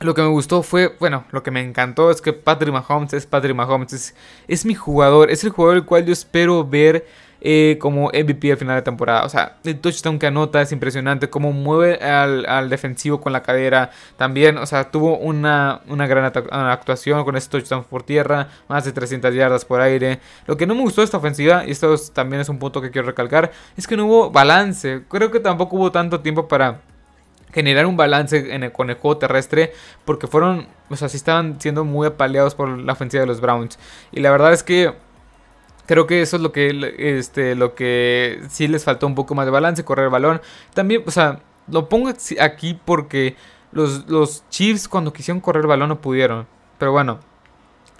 lo 0.00 0.14
que 0.14 0.22
me 0.22 0.28
gustó 0.28 0.62
fue, 0.62 0.96
bueno, 0.98 1.24
lo 1.30 1.42
que 1.42 1.50
me 1.50 1.60
encantó 1.60 2.10
es 2.10 2.22
que 2.22 2.32
Patrick 2.32 2.72
Mahomes 2.72 3.12
es 3.12 3.26
Patrick 3.26 3.54
Mahomes, 3.54 3.92
es, 3.92 4.14
es 4.48 4.64
mi 4.64 4.74
jugador, 4.74 5.30
es 5.30 5.44
el 5.44 5.50
jugador 5.50 5.76
el 5.76 5.84
cual 5.84 6.06
yo 6.06 6.12
espero 6.12 6.66
ver 6.66 7.06
eh, 7.40 7.78
como 7.80 8.08
MVP 8.08 8.52
al 8.52 8.58
final 8.58 8.76
de 8.76 8.82
temporada. 8.82 9.24
O 9.24 9.28
sea, 9.28 9.56
el 9.64 9.80
touchdown 9.80 10.18
que 10.18 10.26
anota 10.26 10.60
es 10.60 10.72
impresionante. 10.72 11.30
Cómo 11.30 11.52
mueve 11.52 11.96
al, 11.96 12.68
defensivo 12.68 13.20
con 13.20 13.32
la 13.32 13.42
cadera. 13.42 13.90
También, 14.16 14.58
o 14.58 14.66
sea, 14.66 14.90
tuvo 14.90 15.16
una, 15.18 15.80
gran 15.86 16.24
actuación 16.24 17.24
con 17.24 17.36
ese 17.36 17.48
touchdown 17.48 17.84
por 17.84 18.02
tierra. 18.02 18.48
Más 18.68 18.84
de 18.84 18.92
300 18.92 19.34
yardas 19.34 19.64
por 19.64 19.80
aire. 19.80 20.20
Lo 20.46 20.56
que 20.56 20.66
no 20.66 20.74
me 20.74 20.82
gustó 20.82 21.00
de 21.00 21.06
esta 21.06 21.16
ofensiva, 21.16 21.64
y 21.66 21.70
esto 21.70 21.94
también 22.12 22.40
es 22.40 22.48
un 22.48 22.58
punto 22.58 22.80
que 22.80 22.90
quiero 22.90 23.06
recalcar, 23.06 23.50
es 23.76 23.86
que 23.86 23.96
no 23.96 24.06
hubo 24.06 24.30
balance. 24.30 25.02
Creo 25.08 25.30
que 25.30 25.40
tampoco 25.40 25.76
hubo 25.76 25.92
tanto 25.92 26.20
tiempo 26.20 26.48
para 26.48 26.80
generar 27.52 27.86
un 27.86 27.96
balance 27.96 28.70
con 28.72 28.90
el 28.90 28.96
juego 28.96 29.18
terrestre 29.18 29.72
porque 30.04 30.26
fueron, 30.26 30.68
o 30.88 30.96
sea, 30.96 31.08
sí 31.08 31.16
estaban 31.16 31.60
siendo 31.60 31.84
muy 31.84 32.06
apaleados 32.06 32.54
por 32.54 32.68
la 32.68 32.92
ofensiva 32.92 33.22
de 33.22 33.26
los 33.26 33.40
Browns. 33.40 33.78
Y 34.12 34.20
la 34.20 34.30
verdad 34.30 34.52
es 34.52 34.62
que 34.62 34.94
Creo 35.90 36.06
que 36.06 36.22
eso 36.22 36.36
es 36.36 36.42
lo 36.42 36.52
que, 36.52 36.94
este, 37.18 37.56
lo 37.56 37.74
que 37.74 38.40
sí 38.48 38.68
les 38.68 38.84
faltó 38.84 39.08
un 39.08 39.16
poco 39.16 39.34
más 39.34 39.44
de 39.44 39.50
balance, 39.50 39.84
correr 39.84 40.04
el 40.04 40.12
balón. 40.12 40.40
También, 40.72 41.02
o 41.04 41.10
sea, 41.10 41.40
lo 41.66 41.88
pongo 41.88 42.12
aquí 42.38 42.78
porque 42.84 43.34
los, 43.72 44.08
los 44.08 44.48
Chiefs 44.50 44.86
cuando 44.86 45.12
quisieron 45.12 45.40
correr 45.40 45.62
el 45.62 45.66
balón 45.66 45.88
no 45.88 46.00
pudieron. 46.00 46.46
Pero 46.78 46.92
bueno, 46.92 47.18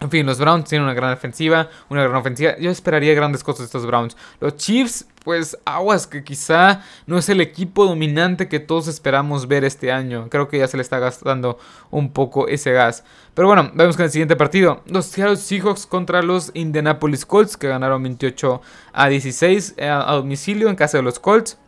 en 0.00 0.10
fin, 0.10 0.24
los 0.24 0.38
Browns 0.38 0.66
tienen 0.66 0.84
una 0.84 0.94
gran 0.94 1.10
defensiva, 1.10 1.68
una 1.90 2.02
gran 2.02 2.16
ofensiva. 2.16 2.56
Yo 2.58 2.70
esperaría 2.70 3.12
grandes 3.12 3.44
cosas 3.44 3.60
de 3.60 3.64
estos 3.66 3.86
Browns. 3.86 4.16
Los 4.40 4.56
Chiefs, 4.56 5.06
pues 5.24 5.58
aguas, 5.66 6.06
que 6.06 6.24
quizá 6.24 6.82
no 7.06 7.18
es 7.18 7.28
el 7.28 7.42
equipo 7.42 7.84
dominante 7.84 8.48
que 8.48 8.60
todos 8.60 8.88
esperamos 8.88 9.46
ver 9.46 9.62
este 9.62 9.92
año. 9.92 10.28
Creo 10.30 10.48
que 10.48 10.58
ya 10.58 10.68
se 10.68 10.78
le 10.78 10.82
está 10.82 10.98
gastando 10.98 11.58
un 11.90 12.12
poco 12.12 12.48
ese 12.48 12.72
gas. 12.72 13.04
Pero 13.34 13.48
bueno, 13.48 13.70
vemos 13.74 13.96
con 13.96 14.06
el 14.06 14.10
siguiente 14.10 14.36
partido. 14.36 14.82
Los 14.86 15.04
Seahawks 15.04 15.86
contra 15.86 16.22
los 16.22 16.50
Indianapolis 16.54 17.26
Colts, 17.26 17.58
que 17.58 17.68
ganaron 17.68 18.02
28 18.02 18.62
a 18.94 19.08
16 19.08 19.74
eh, 19.76 19.86
a 19.86 20.12
domicilio 20.12 20.70
en 20.70 20.76
casa 20.76 20.96
de 20.96 21.02
los 21.02 21.18
Colts. 21.18 21.58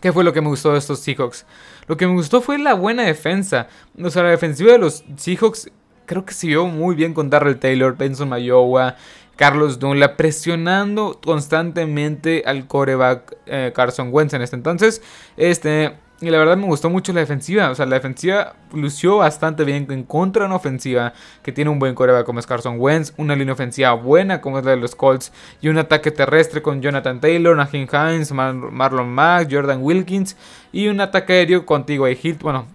¿Qué 0.00 0.12
fue 0.12 0.22
lo 0.22 0.32
que 0.32 0.40
me 0.40 0.48
gustó 0.48 0.72
de 0.72 0.78
estos 0.78 1.00
Seahawks? 1.00 1.46
Lo 1.88 1.96
que 1.96 2.06
me 2.06 2.14
gustó 2.14 2.40
fue 2.40 2.58
la 2.58 2.74
buena 2.74 3.02
defensa. 3.02 3.66
O 4.00 4.08
sea, 4.08 4.22
la 4.22 4.30
defensiva 4.30 4.70
de 4.70 4.78
los 4.78 5.04
Seahawks 5.16 5.68
creo 6.10 6.24
que 6.24 6.34
se 6.34 6.48
vio 6.48 6.66
muy 6.66 6.96
bien 6.96 7.14
con 7.14 7.30
Darrell 7.30 7.60
Taylor, 7.60 7.96
Benson 7.96 8.28
Mayowa, 8.28 8.96
Carlos 9.36 9.78
Dunlap, 9.78 10.16
presionando 10.16 11.20
constantemente 11.24 12.42
al 12.44 12.66
coreback 12.66 13.36
eh, 13.46 13.70
Carson 13.72 14.08
Wentz 14.10 14.34
en 14.34 14.42
este 14.42 14.56
entonces. 14.56 15.02
Este, 15.36 15.92
Y 16.20 16.28
la 16.30 16.38
verdad 16.38 16.56
me 16.56 16.66
gustó 16.66 16.90
mucho 16.90 17.12
la 17.12 17.20
defensiva. 17.20 17.70
O 17.70 17.76
sea, 17.76 17.86
la 17.86 17.94
defensiva 17.94 18.54
lució 18.74 19.18
bastante 19.18 19.62
bien 19.62 19.86
en 19.88 20.02
contra 20.02 20.42
de 20.42 20.46
una 20.46 20.56
ofensiva 20.56 21.12
que 21.44 21.52
tiene 21.52 21.70
un 21.70 21.78
buen 21.78 21.94
coreback 21.94 22.26
como 22.26 22.40
es 22.40 22.46
Carson 22.46 22.74
Wentz, 22.80 23.14
una 23.16 23.36
línea 23.36 23.54
ofensiva 23.54 23.92
buena 23.92 24.40
como 24.40 24.58
es 24.58 24.64
la 24.64 24.72
de 24.72 24.78
los 24.78 24.96
Colts 24.96 25.32
y 25.62 25.68
un 25.68 25.78
ataque 25.78 26.10
terrestre 26.10 26.60
con 26.60 26.82
Jonathan 26.82 27.20
Taylor, 27.20 27.56
Najin 27.56 27.88
Hines, 27.90 28.32
Marlon 28.32 29.08
Mack, 29.10 29.48
Jordan 29.48 29.78
Wilkins 29.80 30.36
y 30.72 30.88
un 30.88 31.00
ataque 31.00 31.34
aéreo 31.34 31.64
contigo 31.64 32.08
y 32.08 32.18
Hilt. 32.20 32.42
Bueno, 32.42 32.66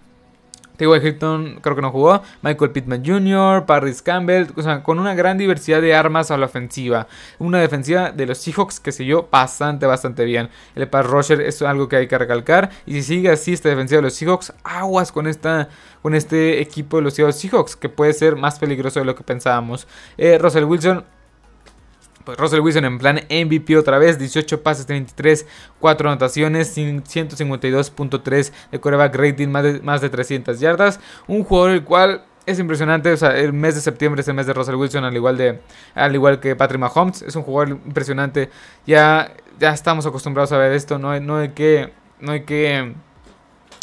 T.Y. 0.76 1.06
Hilton 1.06 1.58
creo 1.60 1.76
que 1.76 1.82
no 1.82 1.90
jugó. 1.90 2.22
Michael 2.42 2.70
Pittman 2.70 3.04
Jr., 3.04 3.64
Paris 3.66 4.02
Campbell. 4.02 4.48
O 4.56 4.62
sea, 4.62 4.82
con 4.82 4.98
una 4.98 5.14
gran 5.14 5.38
diversidad 5.38 5.80
de 5.80 5.94
armas 5.94 6.30
a 6.30 6.36
la 6.36 6.46
ofensiva. 6.46 7.06
Una 7.38 7.60
defensiva 7.60 8.12
de 8.12 8.26
los 8.26 8.38
Seahawks 8.38 8.80
que 8.80 8.92
dio 8.92 9.28
bastante, 9.30 9.86
bastante 9.86 10.24
bien. 10.24 10.48
El 10.74 10.88
pass 10.88 11.06
rusher 11.06 11.40
es 11.40 11.60
algo 11.62 11.88
que 11.88 11.96
hay 11.96 12.08
que 12.08 12.18
recalcar. 12.18 12.70
Y 12.86 12.92
si 12.94 13.02
sigue 13.02 13.30
así 13.30 13.52
esta 13.52 13.68
defensiva 13.68 13.98
de 13.98 14.02
los 14.02 14.14
Seahawks, 14.14 14.52
aguas 14.64 15.12
con, 15.12 15.26
esta, 15.26 15.68
con 16.02 16.14
este 16.14 16.60
equipo 16.60 16.98
de 16.98 17.02
los 17.04 17.14
Seahawks. 17.14 17.76
Que 17.76 17.88
puede 17.88 18.12
ser 18.12 18.36
más 18.36 18.58
peligroso 18.58 19.00
de 19.00 19.06
lo 19.06 19.14
que 19.14 19.24
pensábamos. 19.24 19.86
Eh, 20.16 20.38
Russell 20.38 20.64
Wilson 20.64 21.04
pues 22.26 22.36
Russell 22.38 22.60
Wilson 22.60 22.84
en 22.84 22.98
plan 22.98 23.20
MVP 23.30 23.78
otra 23.78 23.98
vez, 23.98 24.18
18 24.18 24.62
pases, 24.62 24.84
33, 24.84 25.46
4 25.78 26.10
anotaciones, 26.10 26.76
152.3 26.76 28.52
de 28.72 28.80
coreback 28.80 29.14
rating, 29.14 29.48
más 29.48 29.62
de, 29.62 29.80
más 29.80 30.00
de 30.00 30.10
300 30.10 30.58
yardas. 30.58 30.98
Un 31.28 31.44
jugador 31.44 31.70
el 31.70 31.84
cual 31.84 32.24
es 32.44 32.58
impresionante, 32.58 33.12
o 33.12 33.16
sea, 33.16 33.38
el 33.38 33.52
mes 33.52 33.76
de 33.76 33.80
septiembre 33.80 34.22
es 34.22 34.28
el 34.28 34.34
mes 34.34 34.46
de 34.46 34.52
Russell 34.52 34.74
Wilson, 34.74 35.04
al 35.04 35.14
igual, 35.14 35.36
de, 35.38 35.60
al 35.94 36.14
igual 36.14 36.40
que 36.40 36.56
Patrick 36.56 36.80
Mahomes, 36.80 37.22
es 37.22 37.36
un 37.36 37.44
jugador 37.44 37.78
impresionante. 37.86 38.50
Ya, 38.86 39.32
ya 39.60 39.72
estamos 39.72 40.04
acostumbrados 40.04 40.50
a 40.50 40.58
ver 40.58 40.72
esto, 40.72 40.98
no 40.98 41.12
hay, 41.12 41.20
no 41.20 41.36
hay 41.36 41.50
que, 41.50 41.92
no 42.18 42.32
hay 42.32 42.42
que, 42.42 42.92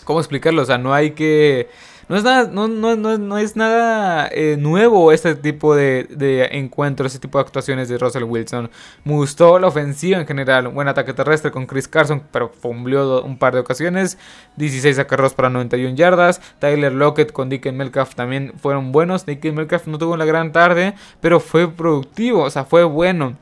¿cómo 0.03 0.19
explicarlo? 0.19 0.61
O 0.61 0.65
sea, 0.65 0.77
no 0.77 0.93
hay 0.93 1.11
que 1.11 1.69
no 2.09 2.17
es 2.17 2.23
nada, 2.23 2.49
no, 2.51 2.67
no, 2.67 2.95
no, 2.95 3.37
es 3.37 3.55
nada 3.55 4.27
eh, 4.31 4.57
nuevo 4.59 5.11
este 5.11 5.35
tipo 5.35 5.75
de, 5.75 6.07
de 6.09 6.45
encuentros, 6.53 7.13
este 7.13 7.27
tipo 7.27 7.37
de 7.37 7.43
actuaciones 7.43 7.89
de 7.89 7.97
Russell 7.97 8.23
Wilson. 8.23 8.69
Me 9.03 9.13
gustó 9.13 9.59
la 9.59 9.67
ofensiva 9.67 10.19
en 10.19 10.27
general, 10.27 10.67
buen 10.67 10.87
ataque 10.87 11.13
terrestre 11.13 11.51
con 11.51 11.65
Chris 11.65 11.87
Carson, 11.87 12.23
pero 12.31 12.49
fumbleó 12.49 13.23
un 13.23 13.37
par 13.37 13.53
de 13.53 13.59
ocasiones. 13.59 14.17
16 14.57 14.99
acarreos 14.99 15.33
para 15.33 15.49
91 15.49 15.95
yardas. 15.95 16.41
Tyler 16.59 16.93
Lockett 16.93 17.31
con 17.31 17.49
Dick 17.49 17.71
Melcalf 17.71 18.15
también 18.15 18.53
fueron 18.61 18.91
buenos. 18.91 19.25
Dick 19.25 19.43
Melcalf 19.51 19.87
no 19.87 19.97
tuvo 19.97 20.13
una 20.13 20.25
gran 20.25 20.51
tarde, 20.51 20.95
pero 21.21 21.39
fue 21.39 21.71
productivo, 21.71 22.43
o 22.43 22.49
sea, 22.49 22.65
fue 22.65 22.83
bueno. 22.83 23.35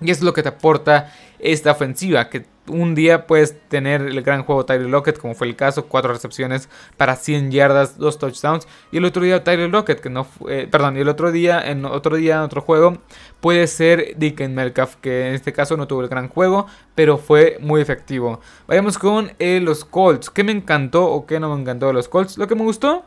Y 0.00 0.10
es 0.10 0.22
lo 0.22 0.32
que 0.32 0.42
te 0.42 0.48
aporta 0.48 1.12
esta 1.38 1.72
ofensiva, 1.72 2.30
que 2.30 2.46
un 2.68 2.94
día 2.94 3.26
puedes 3.26 3.60
tener 3.68 4.00
el 4.00 4.22
gran 4.22 4.42
juego 4.42 4.64
Tyler 4.64 4.88
Lockett, 4.88 5.18
como 5.18 5.34
fue 5.34 5.46
el 5.46 5.56
caso, 5.56 5.86
cuatro 5.86 6.12
recepciones 6.12 6.68
para 6.96 7.16
100 7.16 7.50
yardas, 7.50 7.98
dos 7.98 8.18
touchdowns, 8.18 8.66
y 8.90 8.96
el 8.96 9.04
otro 9.04 9.22
día 9.22 9.44
Tyler 9.44 9.70
Lockett, 9.70 10.00
que 10.00 10.10
no 10.10 10.24
fue, 10.24 10.66
perdón, 10.66 10.96
y 10.96 11.00
el 11.00 11.08
otro 11.08 11.32
día, 11.32 11.60
en 11.70 11.84
otro 11.84 12.16
día, 12.16 12.36
en 12.36 12.40
otro 12.40 12.62
juego, 12.62 12.98
puede 13.40 13.66
ser 13.66 14.14
Dicken 14.16 14.54
Melcalf, 14.54 14.96
que 14.96 15.28
en 15.28 15.34
este 15.34 15.52
caso 15.52 15.76
no 15.76 15.86
tuvo 15.86 16.00
el 16.00 16.08
gran 16.08 16.28
juego, 16.28 16.66
pero 16.94 17.18
fue 17.18 17.58
muy 17.60 17.80
efectivo. 17.80 18.40
Vayamos 18.66 18.98
con 18.98 19.32
eh, 19.38 19.60
los 19.60 19.84
Colts, 19.84 20.30
¿qué 20.30 20.44
me 20.44 20.52
encantó 20.52 21.04
o 21.06 21.26
qué 21.26 21.38
no 21.40 21.54
me 21.54 21.60
encantó 21.60 21.88
de 21.88 21.92
los 21.92 22.08
Colts? 22.08 22.38
Lo 22.38 22.48
que 22.48 22.54
me 22.54 22.62
gustó 22.62 23.04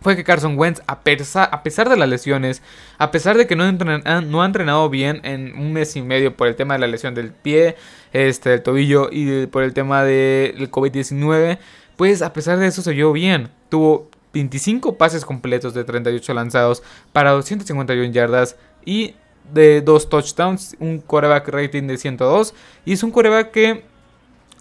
fue 0.00 0.16
que 0.16 0.24
Carson 0.24 0.58
Wentz, 0.58 0.80
a 0.86 1.00
pesar, 1.02 1.88
de 1.88 1.96
las 1.96 2.08
lesiones, 2.08 2.62
a 2.98 3.10
pesar 3.10 3.36
de 3.36 3.46
que 3.46 3.56
no, 3.56 3.64
ah, 4.04 4.20
no 4.20 4.42
ha 4.42 4.46
entrenado 4.46 4.88
bien 4.88 5.20
en 5.24 5.54
un 5.56 5.72
mes 5.72 5.94
y 5.96 6.02
medio 6.02 6.36
por 6.36 6.48
el 6.48 6.56
tema 6.56 6.74
de 6.74 6.80
la 6.80 6.86
lesión 6.86 7.14
del 7.14 7.32
pie, 7.32 7.76
este, 8.12 8.50
del 8.50 8.62
tobillo 8.62 9.08
y 9.12 9.46
por 9.46 9.62
el 9.62 9.74
tema 9.74 10.04
del 10.04 10.70
COVID-19, 10.70 11.58
pues 11.96 12.22
a 12.22 12.32
pesar 12.32 12.58
de 12.58 12.66
eso 12.66 12.82
se 12.82 12.92
vio 12.92 13.12
bien. 13.12 13.50
Tuvo 13.68 14.08
25 14.32 14.96
pases 14.96 15.24
completos 15.24 15.74
de 15.74 15.84
38 15.84 16.34
lanzados 16.34 16.82
para 17.12 17.32
251 17.32 18.12
yardas 18.12 18.56
y 18.84 19.14
de 19.52 19.80
2 19.82 20.08
touchdowns, 20.08 20.76
un 20.78 21.00
quarterback 21.00 21.48
rating 21.48 21.86
de 21.88 21.98
102 21.98 22.54
y 22.84 22.92
es 22.92 23.02
un 23.02 23.10
quarterback 23.10 23.50
que 23.50 23.89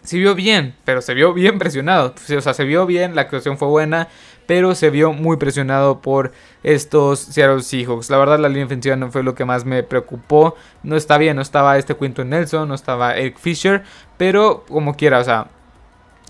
se 0.09 0.17
vio 0.17 0.33
bien, 0.33 0.73
pero 0.85 1.03
se 1.03 1.13
vio 1.13 1.35
bien 1.35 1.59
presionado. 1.59 2.15
O 2.17 2.41
sea, 2.41 2.55
se 2.55 2.63
vio 2.63 2.87
bien, 2.87 3.13
la 3.13 3.21
actuación 3.21 3.59
fue 3.59 3.67
buena, 3.67 4.07
pero 4.47 4.73
se 4.73 4.89
vio 4.89 5.13
muy 5.13 5.37
presionado 5.37 6.01
por 6.01 6.31
estos 6.63 7.19
Seattle 7.19 7.61
Seahawks. 7.61 8.09
La 8.09 8.17
verdad, 8.17 8.39
la 8.39 8.49
línea 8.49 8.65
ofensiva 8.65 8.95
no 8.95 9.11
fue 9.11 9.21
lo 9.21 9.35
que 9.35 9.45
más 9.45 9.65
me 9.65 9.83
preocupó. 9.83 10.55
No 10.81 10.95
está 10.95 11.19
bien, 11.19 11.35
no 11.35 11.43
estaba 11.43 11.77
este 11.77 11.95
Quinton 11.95 12.27
Nelson, 12.27 12.67
no 12.67 12.73
estaba 12.73 13.17
Eric 13.17 13.37
Fisher, 13.37 13.83
pero 14.17 14.65
como 14.67 14.95
quiera, 14.95 15.19
o 15.19 15.23
sea, 15.23 15.51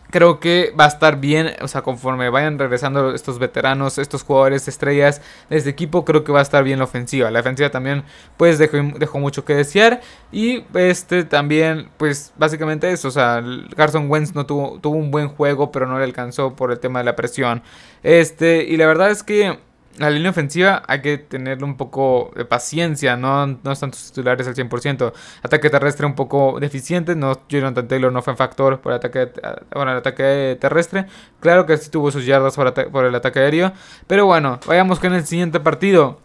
creo 0.10 0.40
que 0.40 0.74
va 0.80 0.86
a 0.86 0.88
estar 0.88 1.20
bien, 1.20 1.52
o 1.62 1.68
sea, 1.68 1.82
conforme 1.82 2.30
vayan 2.30 2.58
regresando 2.58 3.14
estos 3.14 3.40
veteranos, 3.40 3.98
estos 3.98 4.24
jugadores 4.24 4.68
estrellas 4.68 5.22
de 5.50 5.58
este 5.58 5.70
equipo, 5.70 6.06
creo 6.06 6.24
que 6.24 6.32
va 6.32 6.40
a 6.40 6.42
estar 6.42 6.64
bien 6.64 6.80
la 6.80 6.86
ofensiva. 6.86 7.30
La 7.32 7.42
ofensiva 7.42 7.70
también, 7.70 8.04
pues, 8.38 8.58
dejó, 8.58 9.20
mucho 9.20 9.46
que 9.46 9.56
desear. 9.56 10.02
Y 10.32 10.64
este 10.74 11.24
también, 11.24 11.90
pues, 11.98 12.34
básicamente 12.38 12.92
eso, 12.92 13.10
o 13.10 13.12
sea, 13.12 13.44
Carson 13.76 14.10
Wentz 14.10 14.36
no 14.36 14.46
tuvo, 14.46 14.80
tuvo 14.80 14.98
un 14.98 15.12
buen 15.12 15.30
juego, 15.30 15.72
pero 15.72 15.86
no 15.86 15.98
le 15.98 16.06
alcanzó 16.06 16.56
por 16.56 16.72
el 16.72 16.80
tema 16.80 17.00
de 17.00 17.06
la 17.06 17.16
presión. 17.16 17.62
Este, 18.04 18.64
y 18.64 18.78
la 18.78 18.88
verdad 18.88 19.12
es 19.12 19.24
que 19.24 19.60
la 20.00 20.10
línea 20.10 20.32
ofensiva 20.32 20.84
hay 20.88 21.02
que 21.02 21.18
tenerle 21.18 21.66
un 21.66 21.76
poco 21.76 22.32
de 22.36 22.46
paciencia, 22.46 23.18
no, 23.18 23.46
no 23.48 23.72
están 23.72 23.94
sus 23.94 24.12
titulares 24.12 24.48
al 24.48 24.56
100%. 24.56 25.14
Ataque 25.44 25.70
terrestre 25.70 26.06
un 26.06 26.16
poco 26.16 26.58
deficiente, 26.60 27.16
no, 27.16 27.42
Jonathan 27.50 27.88
Taylor 27.88 28.12
no 28.12 28.22
fue 28.22 28.34
un 28.34 28.38
factor 28.38 28.80
por 28.80 28.94
ataque, 28.94 29.32
bueno, 29.74 29.92
el 29.92 29.98
ataque 29.98 30.58
terrestre. 30.60 31.06
Claro 31.40 31.66
que 31.66 31.78
sí 31.78 31.90
tuvo 31.90 32.12
sus 32.12 32.26
yardas 32.26 32.56
por, 32.56 32.74
por 32.92 33.06
el 33.06 33.14
ataque 33.14 33.40
aéreo, 33.40 33.74
pero 34.08 34.26
bueno, 34.26 34.60
vayamos 34.66 35.00
con 35.00 35.14
el 35.14 35.26
siguiente 35.26 35.60
partido, 35.60 36.20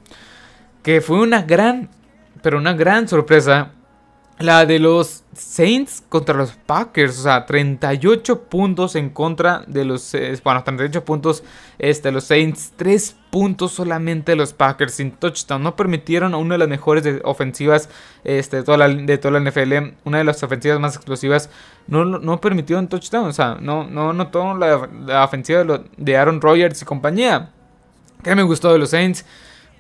que 0.83 1.00
fue 1.00 1.19
una 1.19 1.43
gran, 1.43 1.90
pero 2.43 2.59
una 2.59 2.75
gran 2.75 3.09
sorpresa 3.09 3.73
la 4.38 4.66
de 4.66 4.80
los 4.80 5.22
Saints 5.32 6.02
contra 6.08 6.34
los 6.34 6.52
Packers, 6.52 7.20
o 7.20 7.22
sea, 7.22 7.46
38 7.46 8.42
puntos 8.42 8.96
en 8.96 9.10
contra 9.10 9.64
de 9.66 9.84
los, 9.84 10.12
eh, 10.14 10.38
bueno, 10.42 10.64
38 10.64 11.04
puntos 11.04 11.44
este, 11.78 12.10
los 12.10 12.24
Saints, 12.24 12.72
3 12.76 13.16
puntos 13.30 13.72
solamente 13.72 14.34
los 14.34 14.52
Packers 14.52 14.94
sin 14.94 15.12
touchdown. 15.12 15.62
No 15.62 15.76
permitieron 15.76 16.34
a 16.34 16.36
una 16.36 16.54
de 16.54 16.58
las 16.58 16.68
mejores 16.68 17.20
ofensivas 17.24 17.88
este, 18.24 18.58
de, 18.58 18.62
toda 18.64 18.78
la, 18.78 18.88
de 18.88 19.18
toda 19.18 19.38
la 19.38 19.50
NFL, 19.50 19.94
una 20.04 20.18
de 20.18 20.24
las 20.24 20.42
ofensivas 20.42 20.80
más 20.80 20.96
explosivas, 20.96 21.48
no, 21.86 22.04
no 22.04 22.40
permitieron 22.40 22.88
touchdown, 22.88 23.28
o 23.28 23.32
sea, 23.32 23.58
no, 23.60 23.84
no 23.84 24.12
notó 24.12 24.56
la, 24.56 24.88
la 25.06 25.24
ofensiva 25.24 25.62
de, 25.62 25.80
de 25.96 26.16
Aaron 26.16 26.40
Rodgers 26.40 26.82
y 26.82 26.84
compañía. 26.84 27.50
¿Qué 28.22 28.34
me 28.34 28.42
gustó 28.42 28.72
de 28.72 28.78
los 28.78 28.90
Saints? 28.90 29.24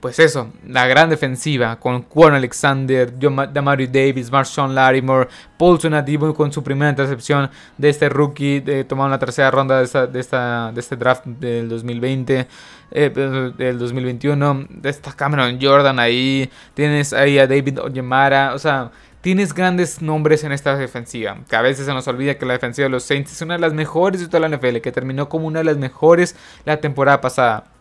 Pues 0.04 0.18
eso, 0.18 0.50
la 0.68 0.86
gran 0.86 1.08
defensiva 1.08 1.80
con 1.80 2.02
Quan 2.02 2.34
Alexander, 2.34 3.10
Damari 3.18 3.86
Davis, 3.86 4.30
Marshawn 4.30 4.74
Larimore, 4.74 5.30
Paulson 5.56 5.94
Adibo 5.94 6.34
con 6.34 6.52
su 6.52 6.62
primera 6.62 6.90
intercepción 6.90 7.50
de 7.78 7.88
este 7.88 8.10
rookie, 8.10 8.60
de, 8.60 8.84
tomado 8.84 9.06
en 9.06 9.12
la 9.12 9.18
tercera 9.18 9.50
ronda 9.50 9.78
de, 9.78 9.84
esta, 9.86 10.06
de, 10.06 10.20
esta, 10.20 10.72
de 10.72 10.78
este 10.78 10.96
draft 10.96 11.24
del 11.24 11.70
2020, 11.70 12.46
eh, 12.90 13.52
del 13.56 13.78
2021, 13.78 14.66
de 14.68 14.90
esta 14.90 15.10
Cameron 15.14 15.58
Jordan 15.58 15.98
ahí, 15.98 16.50
tienes 16.74 17.14
ahí 17.14 17.38
a 17.38 17.46
David 17.46 17.80
Onyemara, 17.80 18.52
o 18.52 18.58
sea, 18.58 18.90
tienes 19.22 19.54
grandes 19.54 20.02
nombres 20.02 20.44
en 20.44 20.52
esta 20.52 20.76
defensiva. 20.76 21.38
Que 21.48 21.56
a 21.56 21.62
veces 21.62 21.86
se 21.86 21.94
nos 21.94 22.06
olvida 22.08 22.34
que 22.34 22.44
la 22.44 22.52
defensiva 22.52 22.84
de 22.84 22.90
los 22.90 23.04
Saints 23.04 23.32
es 23.32 23.40
una 23.40 23.54
de 23.54 23.60
las 23.60 23.72
mejores 23.72 24.20
de 24.20 24.26
toda 24.26 24.46
la 24.46 24.54
NFL, 24.54 24.82
que 24.82 24.92
terminó 24.92 25.30
como 25.30 25.46
una 25.46 25.60
de 25.60 25.64
las 25.64 25.78
mejores 25.78 26.36
la 26.66 26.76
temporada 26.76 27.22
pasada. 27.22 27.73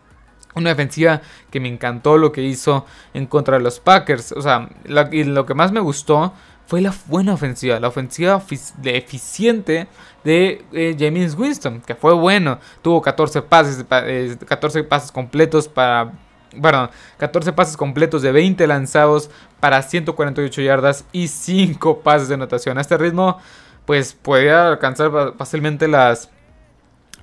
Una 0.55 0.69
defensiva 0.69 1.22
que 1.50 1.60
me 1.60 1.67
encantó 1.67 2.17
lo 2.17 2.31
que 2.31 2.41
hizo 2.41 2.86
en 3.13 3.25
contra 3.25 3.57
de 3.57 3.63
los 3.63 3.79
Packers. 3.79 4.31
O 4.33 4.41
sea, 4.41 4.69
y 5.12 5.24
lo 5.24 5.45
que 5.45 5.53
más 5.53 5.72
me 5.72 5.79
gustó 5.79 6.33
fue 6.65 6.81
la 6.81 6.93
buena 7.07 7.33
ofensiva, 7.33 7.79
la 7.79 7.88
ofensiva 7.88 8.41
eficiente 8.83 9.88
de 10.24 10.65
eh, 10.72 10.95
James 10.98 11.36
Winston, 11.36 11.81
que 11.81 11.95
fue 11.95 12.13
bueno. 12.13 12.60
Tuvo 12.81 13.01
14 13.01 13.41
pases, 13.41 13.83
14 13.83 14.79
eh, 14.79 14.83
pases 14.83 15.12
completos 15.12 15.67
para... 15.67 16.13
Perdón, 16.62 16.91
14 17.17 17.51
pases 17.53 17.75
completos 17.75 18.22
de 18.22 18.31
20 18.31 18.67
lanzados 18.67 19.31
para 19.60 19.81
148 19.81 20.62
yardas 20.62 21.03
y 21.12 21.27
5 21.27 22.01
pases 22.01 22.27
de 22.27 22.36
anotación. 22.36 22.77
A 22.77 22.81
este 22.81 22.95
ritmo, 22.95 23.39
pues 23.86 24.13
podía 24.13 24.67
alcanzar 24.67 25.33
fácilmente 25.36 25.88
las 25.88 26.29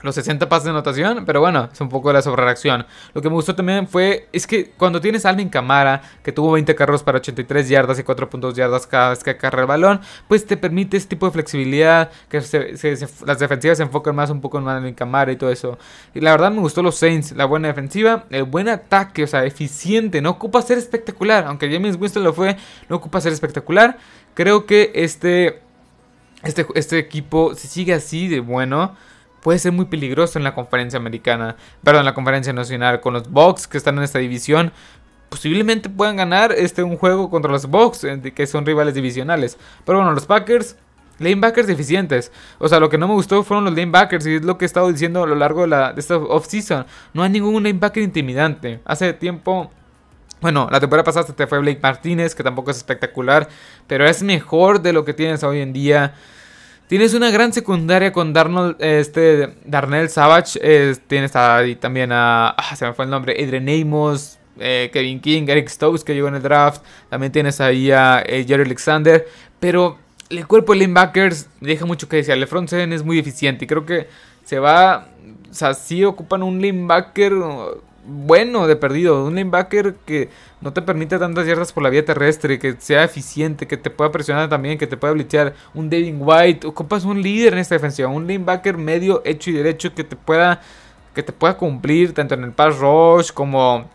los 0.02 0.14
60 0.14 0.48
pases 0.48 0.64
de 0.64 0.70
anotación, 0.70 1.24
pero 1.24 1.40
bueno, 1.40 1.68
es 1.72 1.80
un 1.80 1.88
poco 1.88 2.12
la 2.12 2.22
sobrereacción. 2.22 2.86
Lo 3.14 3.22
que 3.22 3.28
me 3.28 3.34
gustó 3.34 3.54
también 3.54 3.86
fue, 3.86 4.28
es 4.32 4.46
que 4.46 4.70
cuando 4.70 5.00
tienes 5.00 5.26
a 5.26 5.30
Alvin 5.30 5.48
Camara, 5.48 6.02
que 6.22 6.32
tuvo 6.32 6.52
20 6.52 6.74
carros 6.74 7.02
para 7.02 7.18
83 7.18 7.68
yardas 7.68 7.98
y 7.98 8.02
4.2 8.02 8.54
yardas 8.54 8.86
cada 8.86 9.10
vez 9.10 9.22
que 9.22 9.30
acarrea 9.30 9.62
el 9.62 9.66
balón, 9.66 10.00
pues 10.28 10.46
te 10.46 10.56
permite 10.56 10.96
este 10.96 11.10
tipo 11.10 11.26
de 11.26 11.32
flexibilidad, 11.32 12.10
que 12.28 12.38
las 12.38 13.38
defensivas 13.38 13.78
se 13.78 13.82
enfocan 13.82 14.14
más 14.14 14.30
un 14.30 14.40
poco 14.40 14.58
en 14.58 14.68
Alvin 14.68 14.94
Camara 14.94 15.32
y 15.32 15.36
todo 15.36 15.50
eso. 15.50 15.78
Y 16.14 16.20
la 16.20 16.30
verdad 16.32 16.50
me 16.50 16.60
gustó 16.60 16.82
los 16.82 16.96
Saints, 16.96 17.32
la 17.32 17.44
buena 17.44 17.68
defensiva, 17.68 18.24
el 18.30 18.44
buen 18.44 18.68
ataque, 18.68 19.24
o 19.24 19.26
sea, 19.26 19.44
eficiente, 19.44 20.20
no 20.22 20.30
ocupa 20.30 20.62
ser 20.62 20.78
espectacular, 20.78 21.44
aunque 21.46 21.70
James 21.70 21.96
Winston 22.00 22.24
lo 22.24 22.32
fue, 22.32 22.56
no 22.88 22.96
ocupa 22.96 23.20
ser 23.20 23.32
espectacular. 23.32 23.98
Creo 24.34 24.66
que 24.66 24.92
este, 24.94 25.60
este, 26.42 26.66
este 26.74 26.98
equipo, 26.98 27.54
si 27.54 27.68
sigue 27.68 27.92
así 27.92 28.28
de 28.28 28.40
bueno, 28.40 28.96
puede 29.42 29.58
ser 29.58 29.72
muy 29.72 29.86
peligroso 29.86 30.38
en 30.38 30.44
la 30.44 30.54
conferencia 30.54 30.98
americana, 30.98 31.56
perdón, 31.82 32.00
en 32.00 32.06
la 32.06 32.14
conferencia 32.14 32.52
nacional 32.52 33.00
con 33.00 33.14
los 33.14 33.30
Bucks 33.30 33.66
que 33.66 33.78
están 33.78 33.98
en 33.98 34.04
esta 34.04 34.18
división. 34.18 34.72
Posiblemente 35.28 35.88
puedan 35.88 36.16
ganar 36.16 36.52
este 36.52 36.82
un 36.82 36.96
juego 36.96 37.30
contra 37.30 37.52
los 37.52 37.66
Bucks, 37.66 38.04
eh, 38.04 38.32
que 38.34 38.46
son 38.46 38.66
rivales 38.66 38.94
divisionales. 38.94 39.58
Pero 39.84 39.98
bueno, 39.98 40.12
los 40.12 40.26
Packers 40.26 40.76
Lanebackers 41.20 41.68
deficientes. 41.68 42.32
O 42.58 42.68
sea, 42.68 42.80
lo 42.80 42.88
que 42.88 42.98
no 42.98 43.06
me 43.06 43.14
gustó 43.14 43.44
fueron 43.44 43.66
los 43.66 43.74
lanebackers. 43.74 44.26
Y 44.26 44.36
es 44.36 44.42
lo 44.42 44.58
que 44.58 44.64
he 44.64 44.66
estado 44.66 44.90
diciendo 44.90 45.22
a 45.22 45.26
lo 45.26 45.34
largo 45.36 45.60
de, 45.60 45.68
la, 45.68 45.92
de 45.92 46.00
esta 46.00 46.16
offseason. 46.16 46.86
No 47.12 47.22
hay 47.22 47.30
ningún 47.30 47.62
lanebacker 47.62 48.02
intimidante. 48.02 48.80
Hace 48.84 49.12
tiempo 49.12 49.70
bueno, 50.40 50.68
la 50.70 50.80
temporada 50.80 51.04
pasada 51.04 51.26
te 51.26 51.46
fue 51.46 51.58
Blake 51.58 51.80
Martínez, 51.82 52.34
que 52.34 52.42
tampoco 52.42 52.70
es 52.70 52.78
espectacular, 52.78 53.46
pero 53.86 54.06
es 54.06 54.22
mejor 54.22 54.80
de 54.80 54.94
lo 54.94 55.04
que 55.04 55.12
tienes 55.12 55.44
hoy 55.44 55.60
en 55.60 55.74
día. 55.74 56.14
Tienes 56.90 57.14
una 57.14 57.30
gran 57.30 57.52
secundaria 57.52 58.10
con 58.10 58.32
Darnold, 58.32 58.74
este, 58.82 59.54
Darnell 59.64 60.08
Savage. 60.08 60.58
tienes 61.06 61.36
ahí 61.36 61.76
también 61.76 62.10
a. 62.10 62.48
Ah, 62.48 62.74
se 62.74 62.84
me 62.84 62.92
fue 62.94 63.04
el 63.04 63.12
nombre. 63.12 63.32
Adrian 63.40 63.68
Amos, 63.68 64.40
eh, 64.58 64.90
Kevin 64.92 65.20
King, 65.20 65.44
Eric 65.46 65.68
Stokes, 65.68 66.02
que 66.02 66.14
llegó 66.14 66.26
en 66.26 66.34
el 66.34 66.42
draft. 66.42 66.82
También 67.08 67.30
tienes 67.30 67.60
ahí 67.60 67.92
a 67.92 68.24
eh, 68.26 68.44
Jerry 68.44 68.64
Alexander. 68.64 69.24
Pero 69.60 69.98
el 70.30 70.48
cuerpo 70.48 70.72
de 70.72 70.80
linebackers 70.80 71.48
deja 71.60 71.86
mucho 71.86 72.08
que 72.08 72.16
decir. 72.16 72.34
El 72.34 72.92
es 72.92 73.04
muy 73.04 73.20
eficiente 73.20 73.66
y 73.66 73.68
creo 73.68 73.86
que 73.86 74.08
se 74.44 74.58
va. 74.58 75.06
O 75.48 75.54
sea, 75.54 75.74
sí 75.74 76.02
ocupan 76.02 76.42
un 76.42 76.60
linebacker 76.60 77.34
bueno 78.06 78.66
de 78.66 78.76
perdido. 78.76 79.24
Un 79.24 79.34
linebacker 79.34 79.94
que 80.06 80.28
no 80.60 80.72
te 80.72 80.82
permite 80.82 81.18
tantas 81.18 81.46
yardas 81.46 81.72
por 81.72 81.82
la 81.82 81.90
vía 81.90 82.04
terrestre, 82.04 82.58
que 82.58 82.76
sea 82.78 83.04
eficiente, 83.04 83.66
que 83.66 83.76
te 83.76 83.90
pueda 83.90 84.10
presionar 84.12 84.48
también, 84.48 84.78
que 84.78 84.86
te 84.86 84.96
pueda 84.96 85.14
blitzear. 85.14 85.54
Un 85.74 85.90
David 85.90 86.14
White. 86.18 86.66
Ocupas 86.66 87.04
un 87.04 87.22
líder 87.22 87.54
en 87.54 87.60
esta 87.60 87.74
defensiva. 87.74 88.08
Un 88.08 88.26
linebacker 88.26 88.76
medio 88.76 89.22
hecho 89.24 89.50
y 89.50 89.54
derecho 89.54 89.94
que 89.94 90.04
te 90.04 90.16
pueda. 90.16 90.60
Que 91.14 91.22
te 91.22 91.32
pueda 91.32 91.56
cumplir 91.56 92.14
tanto 92.14 92.34
en 92.34 92.44
el 92.44 92.52
pass 92.52 92.78
rush 92.78 93.32
como 93.32 93.88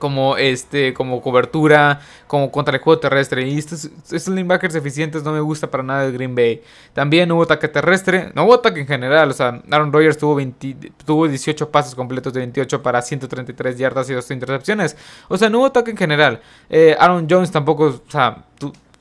como 0.00 0.36
este 0.36 0.92
como 0.92 1.22
cobertura, 1.22 2.00
como 2.26 2.50
contra 2.50 2.74
el 2.74 2.82
juego 2.82 2.98
terrestre. 2.98 3.46
Y 3.46 3.56
estos, 3.56 3.84
estos 3.84 4.34
linebackers 4.34 4.74
eficientes 4.74 5.22
no 5.22 5.30
me 5.30 5.38
gusta 5.38 5.70
para 5.70 5.84
nada 5.84 6.06
de 6.06 6.10
Green 6.10 6.34
Bay. 6.34 6.62
También 6.92 7.30
hubo 7.30 7.44
ataque 7.44 7.68
terrestre, 7.68 8.32
no 8.34 8.44
hubo 8.44 8.54
ataque 8.54 8.80
en 8.80 8.88
general. 8.88 9.30
O 9.30 9.32
sea, 9.32 9.62
Aaron 9.70 9.92
Rodgers 9.92 10.18
tuvo, 10.18 10.34
20, 10.34 10.90
tuvo 11.06 11.28
18 11.28 11.70
pases 11.70 11.94
completos 11.94 12.32
de 12.32 12.40
28 12.40 12.82
para 12.82 13.00
133 13.00 13.78
yardas 13.78 14.10
y 14.10 14.14
2 14.14 14.28
intercepciones. 14.32 14.96
O 15.28 15.38
sea, 15.38 15.48
no 15.48 15.58
hubo 15.58 15.66
ataque 15.66 15.92
en 15.92 15.96
general. 15.96 16.40
Eh, 16.68 16.96
Aaron 16.98 17.28
Jones 17.30 17.52
tampoco, 17.52 17.84
o 17.84 18.10
sea, 18.10 18.44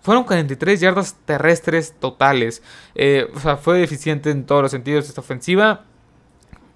fueron 0.02 0.24
43 0.26 0.80
yardas 0.80 1.16
terrestres 1.26 1.96
totales. 2.00 2.62
Eh, 2.94 3.28
o 3.34 3.40
sea, 3.40 3.58
fue 3.58 3.82
eficiente 3.82 4.30
en 4.30 4.46
todos 4.46 4.62
los 4.62 4.72
sentidos 4.72 5.08
esta 5.08 5.22
ofensiva 5.22 5.86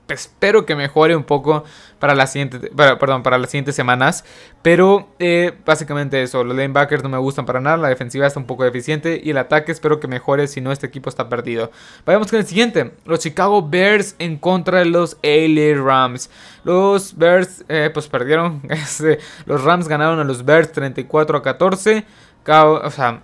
espero 0.07 0.65
que 0.65 0.75
mejore 0.75 1.15
un 1.15 1.23
poco 1.23 1.63
para 1.99 2.15
las 2.15 2.31
siguientes, 2.33 2.69
perdón, 2.75 3.23
para 3.23 3.37
las 3.37 3.49
siguientes 3.49 3.75
semanas. 3.75 4.25
Pero 4.61 5.09
eh, 5.19 5.53
básicamente 5.65 6.21
eso, 6.21 6.43
los 6.43 6.55
lanebackers 6.55 7.03
no 7.03 7.09
me 7.09 7.17
gustan 7.17 7.45
para 7.45 7.59
nada, 7.59 7.77
la 7.77 7.89
defensiva 7.89 8.27
está 8.27 8.39
un 8.39 8.45
poco 8.45 8.63
deficiente 8.63 9.21
y 9.23 9.29
el 9.29 9.37
ataque 9.37 9.71
espero 9.71 9.99
que 9.99 10.07
mejore 10.07 10.47
si 10.47 10.61
no 10.61 10.71
este 10.71 10.87
equipo 10.87 11.09
está 11.09 11.29
perdido. 11.29 11.71
Vayamos 12.05 12.29
con 12.29 12.39
el 12.39 12.45
siguiente, 12.45 12.91
los 13.05 13.19
Chicago 13.19 13.67
Bears 13.67 14.15
en 14.19 14.37
contra 14.37 14.79
de 14.79 14.85
los 14.85 15.17
LA 15.23 15.81
Rams. 15.81 16.29
Los 16.63 17.17
Bears 17.17 17.63
eh, 17.69 17.89
pues 17.93 18.07
perdieron, 18.07 18.61
este, 18.69 19.19
los 19.45 19.63
Rams 19.63 19.87
ganaron 19.87 20.19
a 20.19 20.23
los 20.23 20.43
Bears 20.45 20.71
34 20.71 21.37
a 21.37 21.41
14. 21.41 22.05
O 22.45 22.91
sea, 22.91 23.21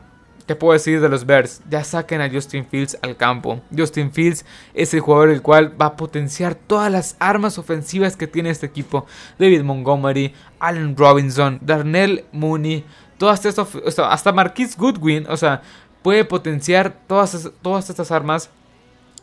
¿Qué 0.49 0.55
puedo 0.55 0.73
decir 0.73 0.99
de 0.99 1.09
los 1.09 1.27
Bears? 1.27 1.61
Ya 1.69 1.83
saquen 1.83 2.21
a 2.21 2.27
Justin 2.31 2.65
Fields 2.65 2.97
al 3.03 3.15
campo. 3.15 3.61
Justin 3.77 4.11
Fields 4.11 4.43
es 4.73 4.91
el 4.95 4.99
jugador 4.99 5.29
el 5.29 5.43
cual 5.43 5.79
va 5.79 5.85
a 5.85 5.95
potenciar 5.95 6.55
todas 6.55 6.91
las 6.91 7.15
armas 7.19 7.59
ofensivas 7.59 8.17
que 8.17 8.25
tiene 8.25 8.49
este 8.49 8.65
equipo. 8.65 9.05
David 9.37 9.61
Montgomery, 9.61 10.33
Allen 10.59 10.97
Robinson, 10.97 11.59
Darnell 11.61 12.25
Mooney, 12.31 12.83
todas 13.19 13.45
estas, 13.45 13.67
hasta 13.99 14.31
Marquis 14.31 14.75
Goodwin, 14.75 15.27
o 15.29 15.37
sea, 15.37 15.61
puede 16.01 16.25
potenciar 16.25 16.97
todas, 17.05 17.51
todas 17.61 17.87
estas 17.87 18.09
armas 18.09 18.49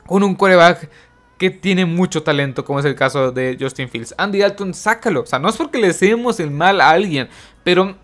con 0.07 0.23
un 0.23 0.37
coreback 0.37 0.89
que 1.39 1.51
tiene 1.51 1.87
mucho 1.87 2.23
talento, 2.23 2.65
como 2.65 2.79
es 2.79 2.85
el 2.85 2.95
caso 2.95 3.33
de 3.33 3.57
Justin 3.61 3.89
Fields. 3.89 4.15
Andy 4.17 4.39
Dalton, 4.39 4.75
sácalo. 4.75 5.23
O 5.23 5.27
sea, 5.27 5.41
no 5.41 5.49
es 5.49 5.57
porque 5.57 5.81
le 5.81 5.89
deseemos 5.89 6.39
el 6.39 6.53
mal 6.53 6.81
a 6.81 6.91
alguien, 6.91 7.29
pero 7.65 7.97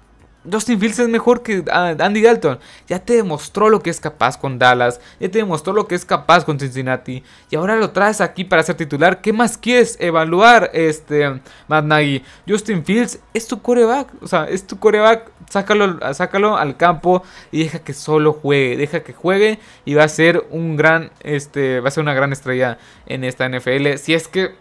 Justin 0.50 0.80
Fields 0.80 0.98
es 0.98 1.08
mejor 1.08 1.42
que 1.42 1.64
ah, 1.70 1.94
Andy 1.98 2.22
Dalton. 2.22 2.58
Ya 2.88 2.98
te 2.98 3.14
demostró 3.14 3.68
lo 3.70 3.82
que 3.82 3.90
es 3.90 4.00
capaz 4.00 4.36
con 4.36 4.58
Dallas. 4.58 5.00
Ya 5.20 5.30
te 5.30 5.38
demostró 5.38 5.72
lo 5.72 5.86
que 5.86 5.94
es 5.94 6.04
capaz 6.04 6.44
con 6.44 6.58
Cincinnati. 6.58 7.22
Y 7.50 7.56
ahora 7.56 7.76
lo 7.76 7.90
traes 7.90 8.20
aquí 8.20 8.44
para 8.44 8.62
ser 8.62 8.76
titular. 8.76 9.20
¿Qué 9.20 9.32
más 9.32 9.56
quieres 9.56 9.96
evaluar, 10.00 10.70
este 10.72 11.40
Matt 11.68 11.84
Nagy? 11.84 12.24
Justin 12.48 12.84
Fields 12.84 13.20
es 13.34 13.46
tu 13.46 13.62
coreback. 13.62 14.08
O 14.20 14.26
sea, 14.26 14.44
es 14.44 14.66
tu 14.66 14.78
coreback. 14.78 15.30
Sácalo, 15.48 15.98
sácalo 16.14 16.56
al 16.56 16.76
campo 16.76 17.22
y 17.50 17.64
deja 17.64 17.78
que 17.80 17.92
solo 17.92 18.32
juegue. 18.32 18.76
Deja 18.76 19.00
que 19.00 19.12
juegue 19.12 19.60
y 19.84 19.94
va 19.94 20.04
a 20.04 20.08
ser 20.08 20.46
un 20.50 20.76
gran, 20.76 21.12
este, 21.20 21.80
va 21.80 21.88
a 21.88 21.90
ser 21.92 22.02
una 22.02 22.14
gran 22.14 22.32
estrella 22.32 22.78
en 23.06 23.22
esta 23.22 23.48
NFL. 23.48 23.96
Si 23.96 24.14
es 24.14 24.28
que, 24.28 24.54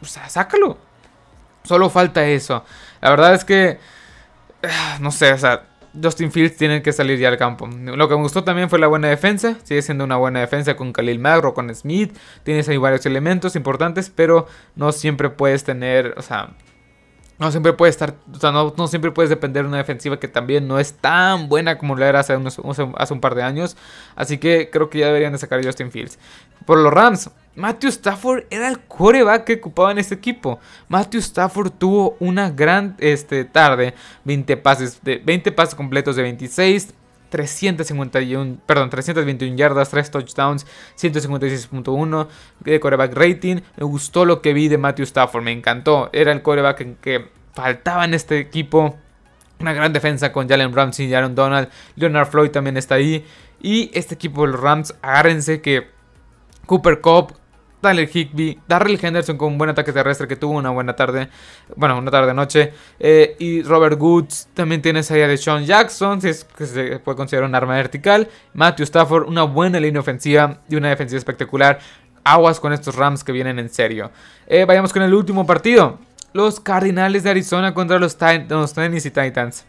o 0.00 0.04
sea, 0.04 0.28
sácalo. 0.28 0.78
Solo 1.64 1.88
falta 1.88 2.26
eso. 2.26 2.62
La 3.00 3.10
verdad 3.10 3.34
es 3.34 3.44
que 3.44 3.78
no 5.00 5.10
sé, 5.10 5.32
o 5.32 5.38
sea, 5.38 5.64
Justin 6.00 6.32
Fields 6.32 6.56
tiene 6.56 6.82
que 6.82 6.92
salir 6.92 7.18
ya 7.18 7.28
al 7.28 7.36
campo. 7.36 7.66
Lo 7.68 8.08
que 8.08 8.16
me 8.16 8.22
gustó 8.22 8.42
también 8.44 8.68
fue 8.68 8.78
la 8.78 8.86
buena 8.86 9.08
defensa. 9.08 9.56
Sigue 9.62 9.82
siendo 9.82 10.04
una 10.04 10.16
buena 10.16 10.40
defensa 10.40 10.76
con 10.76 10.92
Khalil 10.92 11.18
Magro, 11.18 11.54
con 11.54 11.72
Smith. 11.74 12.16
Tienes 12.42 12.68
ahí 12.68 12.76
varios 12.76 13.06
elementos 13.06 13.54
importantes, 13.56 14.10
pero 14.10 14.46
no 14.74 14.92
siempre 14.92 15.30
puedes 15.30 15.62
tener, 15.64 16.14
o 16.16 16.22
sea, 16.22 16.50
no 17.38 17.50
siempre 17.50 17.72
puedes 17.72 17.94
estar, 17.94 18.14
o 18.32 18.38
sea, 18.38 18.52
no, 18.52 18.88
siempre 18.88 19.10
puedes 19.10 19.28
depender 19.28 19.64
de 19.64 19.68
una 19.68 19.78
defensiva 19.78 20.18
que 20.18 20.28
también 20.28 20.68
no 20.68 20.78
es 20.78 20.94
tan 20.94 21.48
buena 21.48 21.78
como 21.78 21.96
la 21.96 22.08
era 22.08 22.20
hace, 22.20 22.32
hace 22.34 23.12
un 23.12 23.20
par 23.20 23.34
de 23.34 23.42
años. 23.42 23.76
Así 24.16 24.38
que 24.38 24.70
creo 24.70 24.90
que 24.90 24.98
ya 24.98 25.06
deberían 25.06 25.32
de 25.32 25.38
sacar 25.38 25.60
a 25.60 25.62
Justin 25.62 25.90
Fields. 25.90 26.18
Por 26.64 26.78
los 26.78 26.92
Rams, 26.92 27.30
Matthew 27.56 27.90
Stafford 27.90 28.44
era 28.50 28.68
el 28.68 28.80
coreback 28.80 29.44
que 29.44 29.54
ocupaba 29.54 29.92
en 29.92 29.98
este 29.98 30.14
equipo. 30.14 30.58
Matthew 30.88 31.20
Stafford 31.20 31.70
tuvo 31.72 32.16
una 32.18 32.50
gran 32.50 32.96
este, 32.98 33.44
tarde. 33.44 33.94
20 34.24 34.56
pases, 34.56 35.00
de, 35.02 35.18
20 35.18 35.52
pases 35.52 35.74
completos 35.74 36.16
de 36.16 36.22
26. 36.22 36.94
351, 37.30 38.58
perdón, 38.64 38.90
321 38.90 39.56
yardas, 39.56 39.90
3 39.90 40.08
touchdowns, 40.08 40.66
156.1 40.96 42.28
de 42.60 42.78
coreback 42.78 43.12
rating. 43.12 43.56
Me 43.76 43.84
gustó 43.84 44.24
lo 44.24 44.40
que 44.40 44.52
vi 44.52 44.68
de 44.68 44.78
Matthew 44.78 45.02
Stafford, 45.02 45.42
me 45.42 45.50
encantó. 45.50 46.10
Era 46.12 46.30
el 46.30 46.42
coreback 46.42 46.80
en 46.82 46.94
que 46.94 47.28
faltaba 47.52 48.04
en 48.04 48.14
este 48.14 48.38
equipo. 48.38 48.96
Una 49.58 49.72
gran 49.72 49.92
defensa 49.92 50.30
con 50.30 50.48
Jalen 50.48 50.72
Ramsey, 50.72 51.12
Aaron 51.12 51.34
Donald, 51.34 51.68
Leonard 51.96 52.28
Floyd 52.28 52.50
también 52.50 52.76
está 52.76 52.96
ahí. 52.96 53.26
Y 53.60 53.90
este 53.94 54.14
equipo 54.14 54.46
de 54.46 54.52
los 54.52 54.60
Rams, 54.60 54.94
agárrense 55.02 55.60
que 55.60 55.93
Cooper 56.66 57.00
Cup, 57.00 57.34
Tyler 57.84 58.08
Higby, 58.10 58.58
Darrell 58.66 58.98
Henderson 59.00 59.36
con 59.36 59.52
un 59.52 59.58
buen 59.58 59.68
ataque 59.68 59.92
terrestre 59.92 60.26
que 60.26 60.36
tuvo 60.36 60.54
una 60.54 60.70
buena 60.70 60.96
tarde, 60.96 61.28
bueno, 61.76 61.98
una 61.98 62.10
tarde-noche. 62.10 62.72
Eh, 62.98 63.36
y 63.38 63.62
Robert 63.62 64.00
Woods, 64.00 64.48
también 64.54 64.80
tienes 64.80 65.10
ahí 65.10 65.20
a 65.20 65.28
Deshaun 65.28 65.66
Jackson, 65.66 66.18
que 66.20 66.32
se 66.32 66.98
puede 67.00 67.16
considerar 67.16 67.46
un 67.46 67.54
arma 67.54 67.74
vertical. 67.74 68.26
Matthew 68.54 68.84
Stafford, 68.84 69.28
una 69.28 69.42
buena 69.42 69.78
línea 69.78 70.00
ofensiva 70.00 70.60
y 70.68 70.76
una 70.76 70.88
defensiva 70.88 71.18
espectacular. 71.18 71.78
Aguas 72.24 72.58
con 72.58 72.72
estos 72.72 72.94
Rams 72.94 73.22
que 73.22 73.32
vienen 73.32 73.58
en 73.58 73.68
serio. 73.68 74.10
Eh, 74.46 74.64
vayamos 74.64 74.90
con 74.90 75.02
el 75.02 75.12
último 75.12 75.44
partido. 75.44 75.98
Los 76.32 76.60
Cardinales 76.60 77.22
de 77.22 77.30
Arizona 77.30 77.74
contra 77.74 77.98
los, 77.98 78.16
los 78.48 78.72
Tennessee 78.72 79.10
Titans. 79.10 79.66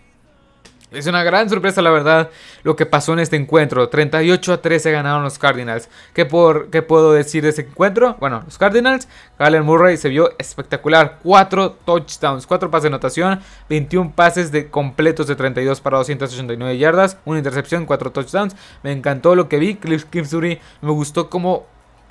Es 0.92 1.08
una 1.08 1.24
gran 1.24 1.50
sorpresa, 1.50 1.82
la 1.82 1.90
verdad, 1.90 2.30
lo 2.64 2.76
que 2.76 2.86
pasó 2.86 3.14
en 3.14 3.20
este 3.20 3.36
encuentro. 3.36 3.90
38 3.90 4.54
a 4.54 4.62
13 4.62 4.92
ganaron 4.92 5.24
los 5.24 5.40
Cardinals. 5.40 5.90
¿Qué, 6.14 6.26
por, 6.26 6.70
¿Qué 6.70 6.84
puedo 6.84 7.12
decir 7.12 7.44
de 7.44 7.50
ese 7.50 7.64
encuentro? 7.64 8.16
Bueno, 8.20 8.44
los 8.46 8.58
Cardinals, 8.58 9.08
Galen 9.40 9.64
Murray 9.64 9.98
se 9.98 10.10
vio 10.10 10.34
espectacular. 10.38 11.20
4 11.24 11.72
touchdowns, 11.86 12.46
4 12.46 12.70
pases 12.70 12.84
de 12.84 12.88
anotación, 12.90 13.42
21 13.68 14.14
pases 14.16 14.52
de 14.52 14.70
completos 14.70 15.26
de 15.28 15.36
32 15.36 15.82
para 15.82 15.98
289 15.98 16.78
yardas, 16.78 17.18
una 17.26 17.40
intercepción, 17.40 17.86
4 17.86 18.12
touchdowns. 18.12 18.56
Me 18.84 18.92
encantó 18.92 19.36
lo 19.36 19.50
que 19.50 19.58
vi. 19.58 19.76
Cliff 19.76 20.06
Kingsbury 20.06 20.60
me 20.82 20.92
gustó 20.92 21.30
cómo 21.32 21.66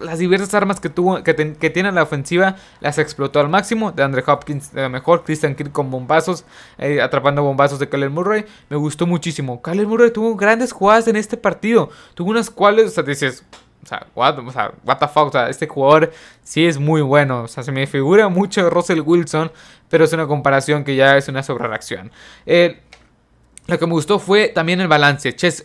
las 0.04 0.18
diversas 0.18 0.54
armas 0.54 0.80
que 0.80 0.88
tuvo 0.88 1.22
que, 1.22 1.34
tiene 1.34 1.92
la 1.92 2.02
ofensiva 2.02 2.56
las 2.80 2.98
explotó 2.98 3.40
al 3.40 3.48
máximo. 3.48 3.92
De 3.92 4.02
Andre 4.02 4.22
Hopkins 4.26 4.72
de 4.72 4.82
lo 4.82 4.90
mejor, 4.90 5.24
Christian 5.24 5.54
Kirk 5.54 5.72
con 5.72 5.90
bombazos, 5.90 6.44
eh, 6.78 7.00
atrapando 7.00 7.42
bombazos 7.42 7.78
de 7.78 7.88
Kyler 7.88 8.10
Murray. 8.10 8.44
Me 8.68 8.76
gustó 8.76 9.06
muchísimo. 9.06 9.60
Kyler 9.62 9.86
Murray 9.86 10.10
tuvo 10.10 10.36
grandes 10.36 10.72
jugadas 10.72 11.08
en 11.08 11.16
este 11.16 11.36
partido. 11.36 11.90
Tuvo 12.14 12.30
unas 12.30 12.50
cuales, 12.50 12.86
o 12.86 12.90
sea, 12.90 13.02
dices, 13.02 13.44
o 13.82 13.86
sea, 13.86 14.06
what, 14.14 14.36
the 14.36 15.08
fuck, 15.08 15.28
o 15.28 15.32
sea, 15.32 15.48
este 15.48 15.66
jugador 15.66 16.12
sí 16.42 16.66
es 16.66 16.78
muy 16.78 17.02
bueno. 17.02 17.42
O 17.42 17.48
sea, 17.48 17.62
se 17.62 17.72
me 17.72 17.86
figura 17.86 18.28
mucho 18.28 18.68
Russell 18.70 19.00
Wilson, 19.00 19.52
pero 19.88 20.04
es 20.04 20.12
una 20.12 20.26
comparación 20.26 20.84
que 20.84 20.96
ya 20.96 21.16
es 21.16 21.28
una 21.28 21.42
sobrereacción. 21.42 22.10
Lo 23.66 23.78
que 23.78 23.86
me 23.86 23.92
gustó 23.92 24.18
fue 24.18 24.48
también 24.48 24.82
el 24.82 24.88
balance. 24.88 25.34
Chase, 25.34 25.64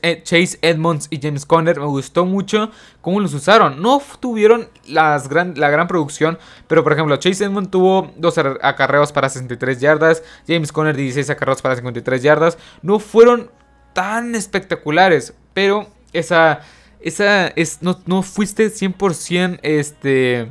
Edmonds 0.61 1.07
y 1.09 1.19
James 1.21 1.45
Conner 1.45 1.79
me 1.79 1.85
gustó 1.85 2.25
mucho 2.25 2.71
cómo 3.01 3.19
los 3.19 3.33
usaron. 3.33 3.81
No 3.81 4.01
tuvieron 4.21 4.69
la 4.87 5.19
gran 5.19 5.87
producción, 5.87 6.39
pero 6.67 6.81
por 6.83 6.93
ejemplo, 6.93 7.17
Chase 7.17 7.43
Edmonds 7.43 7.71
tuvo 7.71 8.11
dos 8.15 8.37
acarreos 8.37 9.11
para 9.11 9.27
63 9.27 9.81
yardas, 9.81 10.23
James 10.47 10.71
Conner 10.71 10.95
16 10.95 11.29
acarreos 11.29 11.61
para 11.61 11.75
53 11.75 12.23
yardas. 12.23 12.57
No 12.81 12.99
fueron 12.99 13.51
tan 13.93 14.33
espectaculares, 14.33 15.33
pero 15.53 15.87
esa, 16.13 16.61
esa 17.01 17.47
es, 17.49 17.81
no, 17.81 17.99
no 18.05 18.21
fuiste 18.21 18.67
100% 18.67 19.59
este 19.61 20.47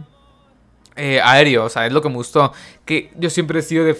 eh, 0.99 1.21
aéreo, 1.23 1.65
o 1.65 1.69
sea, 1.69 1.87
es 1.87 1.93
lo 1.93 2.03
que 2.03 2.09
me 2.09 2.17
gustó. 2.17 2.53
Que 2.85 3.11
yo 3.17 3.31
siempre 3.31 3.61
he 3.61 3.63
sido 3.63 3.85
de, 3.85 3.95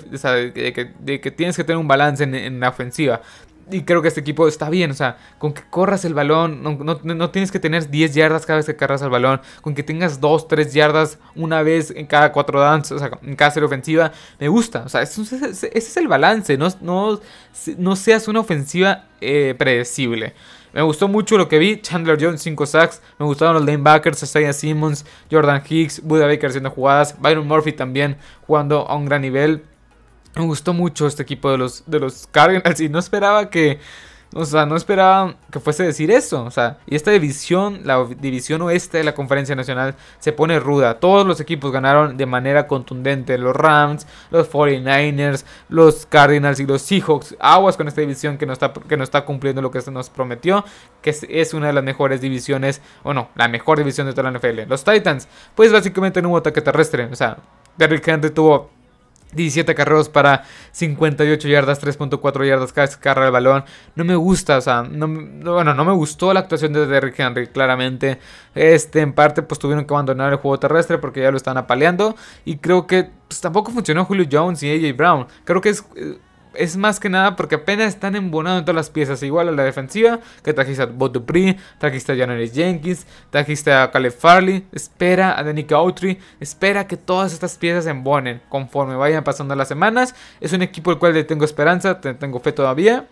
que, 1.23 1.31
tienes 1.31 1.57
que 1.57 1.63
tener 1.63 1.79
un 1.79 1.87
balance 1.87 2.25
en, 2.25 2.59
la 2.59 2.69
ofensiva. 2.71 3.23
Y 3.71 3.83
creo 3.83 4.03
que 4.03 4.09
este 4.09 4.21
equipo 4.21 4.49
está 4.49 4.71
bien, 4.71 4.91
o 4.91 4.95
sea, 4.95 5.19
con 5.39 5.53
que 5.53 5.63
corras 5.69 6.05
el 6.05 6.15
balón, 6.15 6.63
no, 6.63 7.31
tienes 7.31 7.51
que 7.53 7.59
tener 7.59 7.91
10 7.91 8.15
yardas 8.15 8.47
cada 8.47 8.59
vez 8.59 8.67
que 8.67 8.77
cargas 8.77 9.03
el 9.03 9.11
balón, 9.11 9.41
con 9.61 9.75
que 9.75 9.83
tengas 9.83 10.21
2, 10.21 10.49
3 10.49 10.73
yardas 10.73 11.19
una 11.35 11.63
vez 11.63 11.91
en 11.91 12.07
cada 12.07 12.33
4 12.33 12.61
downs, 12.61 12.93
o 12.93 12.99
sea, 12.99 13.11
en 13.23 13.37
cada 13.37 13.51
serie 13.51 13.67
ofensiva, 13.67 14.13
me 14.39 14.49
gusta, 14.49 14.85
o 14.87 14.89
sea, 14.89 15.03
ese, 15.03 15.71
es 15.73 15.97
el 15.97 16.09
balance, 16.09 16.57
no, 16.57 16.69
no, 16.81 17.21
no 17.77 17.97
seas 17.97 18.29
una 18.29 18.41
ofensiva 18.41 19.05
eh, 19.21 19.55
predecible. 19.59 20.35
Me 20.73 20.83
gustó 20.83 21.09
mucho 21.09 21.39
lo 21.39 21.49
que 21.49 21.59
vi. 21.59 21.81
Chandler 21.81 22.19
Jones, 22.21 22.43
5 22.43 22.67
sacks. 22.67 23.03
Me 23.19 23.27
gustaron 23.27 23.55
los 23.55 23.65
lanebackers. 23.65 24.23
Isaiah 24.23 24.53
Simmons, 24.53 25.05
Jordan 25.31 25.63
Hicks, 25.67 26.03
Buda 26.03 26.27
Baker 26.27 26.51
haciendo 26.51 26.71
jugadas. 26.71 27.19
Byron 27.19 27.47
Murphy 27.49 27.73
también 27.73 28.17
jugando 28.47 28.87
a 28.87 28.95
un 28.95 29.07
gran 29.07 29.23
nivel. 29.23 29.65
Me 30.39 30.45
gustó 30.45 30.73
mucho 30.73 31.07
este 31.07 31.23
equipo 31.23 31.51
de 31.51 31.59
los, 31.59 31.83
de 31.87 32.01
los 32.01 32.27
Cardinals 32.29 32.81
y 32.81 32.89
no 32.89 32.99
esperaba 32.99 33.51
que 33.51 33.81
o 34.35 34.45
sea, 34.45 34.67
no 34.67 34.77
esperaba 34.77 35.37
que 35.51 35.59
fuese 35.59 35.85
decir 35.85 36.11
eso. 36.11 36.45
O 36.45 36.51
sea, 36.51 36.79
y 36.87 36.97
esta 36.97 37.11
división, 37.11 37.81
la 37.85 38.05
división 38.05 38.61
oeste 38.63 38.99
de 38.99 39.05
la 39.05 39.15
Conferencia 39.15 39.55
Nacional, 39.55 39.95
se 40.19 40.33
pone 40.33 40.61
ruda. 40.61 41.01
Todos 41.01 41.27
los 41.27 41.41
equipos 41.41 41.73
ganaron 41.73 42.17
de 42.17 42.27
manera 42.27 42.67
contundente. 42.67 43.39
Los 43.39 43.57
Rams, 43.57 44.07
los 44.31 44.51
49ers, 44.51 45.45
los 45.71 46.05
Cardinals 46.05 46.61
y 46.61 46.67
los 46.67 46.83
Seahawks. 46.83 47.37
Aguas 47.41 47.77
con 47.79 47.89
esta 47.89 48.03
división 48.03 48.37
que 48.37 48.45
no 48.45 48.53
está, 48.53 48.73
que 48.73 48.97
no 48.99 49.05
está 49.05 49.25
cumpliendo 49.25 49.63
lo 49.63 49.71
que 49.71 49.81
se 49.81 49.91
nos 49.91 50.11
prometió. 50.11 50.65
Que 51.01 51.11
es, 51.11 51.55
una 51.55 51.69
de 51.69 51.73
las 51.73 51.85
mejores 51.85 52.21
divisiones, 52.21 52.83
o 53.05 53.15
no, 53.15 53.31
la 53.35 53.49
mejor 53.49 53.79
división 53.79 54.07
de 54.07 54.13
toda 54.13 54.31
la 54.31 54.39
NFL. 54.39 54.69
Los 54.69 54.85
Titans, 54.85 55.27
pues 55.55 55.73
básicamente 55.73 56.21
no 56.21 56.29
hubo 56.29 56.37
ataque 56.37 56.61
terrestre. 56.61 57.05
O 57.05 57.17
sea, 57.17 57.39
Derrick 57.79 58.07
Henry 58.07 58.31
tuvo 58.31 58.71
17 59.33 59.75
carreros 59.75 60.09
para 60.09 60.45
58 60.73 61.49
yardas, 61.49 61.83
3.4 61.83 62.49
yardas 62.49 62.73
cada 62.73 62.89
carga 62.89 63.27
el 63.27 63.33
balón. 63.33 63.65
No 63.95 64.05
me 64.05 64.17
gusta, 64.17 64.59
o 64.59 64.61
sea, 64.61 64.83
no, 64.83 65.09
bueno, 65.53 65.75
no 65.75 65.85
me 65.85 65.93
gustó 65.93 66.33
la 66.33 66.41
actuación 66.41 66.73
de 66.73 66.87
Derrick 66.87 67.19
Henry, 67.19 67.49
claramente. 67.49 68.19
Este, 68.55 69.01
en 69.01 69.13
parte, 69.13 69.43
pues 69.43 69.59
tuvieron 69.59 69.85
que 69.85 69.95
abandonar 69.95 70.33
el 70.33 70.39
juego 70.39 70.59
terrestre 70.59 70.99
porque 70.99 71.21
ya 71.21 71.31
lo 71.31 71.37
están 71.37 71.59
apaleando. 71.59 72.17
Y 72.45 72.57
creo 72.57 72.87
que 72.87 73.11
pues, 73.29 73.41
tampoco 73.41 73.71
funcionó 73.71 74.05
Julio 74.05 74.27
Jones 74.31 74.63
y 74.63 74.71
AJ 74.71 74.97
Brown. 74.97 75.27
Creo 75.45 75.61
que 75.61 75.71
es 75.71 75.85
eh, 75.97 76.19
es 76.59 76.77
más 76.77 77.01
que 77.01 77.09
nada 77.09 77.37
porque 77.37 77.57
apenas 77.57 77.89
están 77.89 78.17
embonando 78.17 78.63
todas 78.63 78.77
las 78.77 78.91
piezas. 78.91 79.23
Igual 79.23 79.49
a 79.49 79.53
la 79.53 79.65
defensiva, 79.65 80.21
que 80.43 80.53
trajiste 80.53 80.83
a 80.83 80.87
Bob 80.87 81.13
Dupree, 81.13 81.57
trajiste 81.79 82.13
a 82.13 82.17
January 82.17 82.51
Jenkins, 82.51 83.07
trajiste 83.31 83.73
a 83.73 83.91
Caleb 83.91 84.13
Farley, 84.13 84.67
espera 84.73 85.39
a 85.39 85.43
Danny 85.43 85.67
Autry, 85.71 86.19
espera 86.41 86.87
que 86.87 86.97
todas 86.97 87.33
estas 87.33 87.57
piezas 87.57 87.85
se 87.85 87.91
embonen 87.91 88.43
conforme 88.49 88.97
vayan 88.97 89.25
pasando 89.25 89.55
las 89.55 89.69
semanas. 89.69 90.15
Es 90.41 90.53
un 90.53 90.63
equipo 90.63 90.91
al 90.91 90.99
cual 90.99 91.15
le 91.15 91.25
tengo 91.25 91.45
esperanza, 91.45 92.01
tengo 92.01 92.41
fe 92.41 92.53
todavía. 92.53 93.07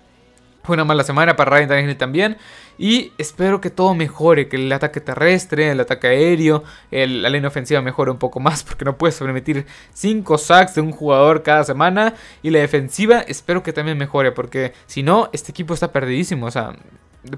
Fue 0.63 0.75
una 0.75 0.85
mala 0.85 1.05
semana 1.05 1.37
para 1.37 1.53
Ryan 1.53 1.69
Tannehill 1.69 1.97
también. 1.97 2.37
Y 2.79 3.13
espero 3.19 3.61
que 3.61 3.71
todo 3.71 3.95
mejore, 3.95 4.49
que 4.49 4.57
el 4.57 4.73
ataque 4.73 5.01
terrestre, 5.01 5.71
el 5.71 5.81
ataque 5.81 6.09
aéreo, 6.09 6.65
la 6.91 7.29
línea 7.29 7.49
ofensiva 7.49 7.81
mejore 7.81 8.11
un 8.11 8.19
poco 8.19 8.41
más, 8.41 8.63
porque 8.69 8.85
no 8.85 8.97
puedes 8.97 9.19
permitir 9.19 9.67
5 9.95 10.39
sacks 10.39 10.75
de 10.75 10.81
un 10.81 10.93
jugador 10.93 11.43
cada 11.43 11.65
semana. 11.65 12.15
Y 12.43 12.51
la 12.51 12.59
defensiva 12.59 13.21
espero 13.21 13.63
que 13.63 13.73
también 13.73 13.99
mejore, 13.99 14.33
porque 14.33 14.73
si 14.87 15.03
no, 15.03 15.31
este 15.33 15.51
equipo 15.53 15.75
está 15.75 15.93
perdidísimo. 15.93 16.47
O 16.47 16.51
sea, 16.51 16.77